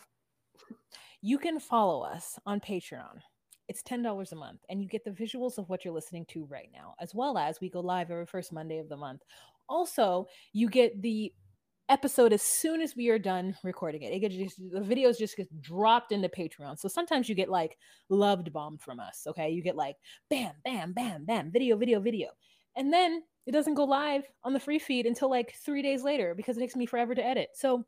[1.22, 3.20] you can follow us on Patreon.
[3.70, 6.44] It's ten dollars a month, and you get the visuals of what you're listening to
[6.46, 9.22] right now, as well as we go live every first Monday of the month.
[9.68, 11.32] Also, you get the
[11.88, 14.12] episode as soon as we are done recording it.
[14.12, 16.80] It gets just the videos just get dropped into Patreon.
[16.80, 19.22] So sometimes you get like loved bombed from us.
[19.28, 19.94] Okay, you get like
[20.28, 22.30] bam, bam, bam, bam, video, video, video,
[22.74, 26.34] and then it doesn't go live on the free feed until like three days later
[26.34, 27.50] because it takes me forever to edit.
[27.54, 27.86] So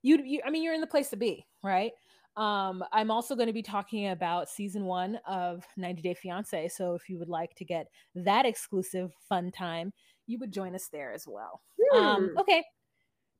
[0.00, 1.92] you, you I mean, you're in the place to be, right?
[2.38, 6.68] Um, I'm also going to be talking about season one of 90 Day Fiance.
[6.68, 9.92] So if you would like to get that exclusive fun time,
[10.26, 11.60] you would join us there as well.
[11.96, 12.38] Um, Hmm.
[12.38, 12.64] okay.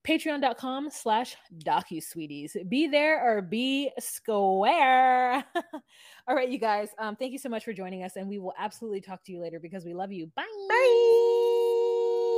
[0.07, 2.69] Patreon.com slash DocuSweeties.
[2.69, 5.45] Be there or be square.
[6.29, 6.89] All right, you guys.
[6.99, 9.41] Um, thank you so much for joining us, and we will absolutely talk to you
[9.41, 10.27] later because we love you.
[10.35, 10.45] Bye.
[10.69, 11.28] Bye.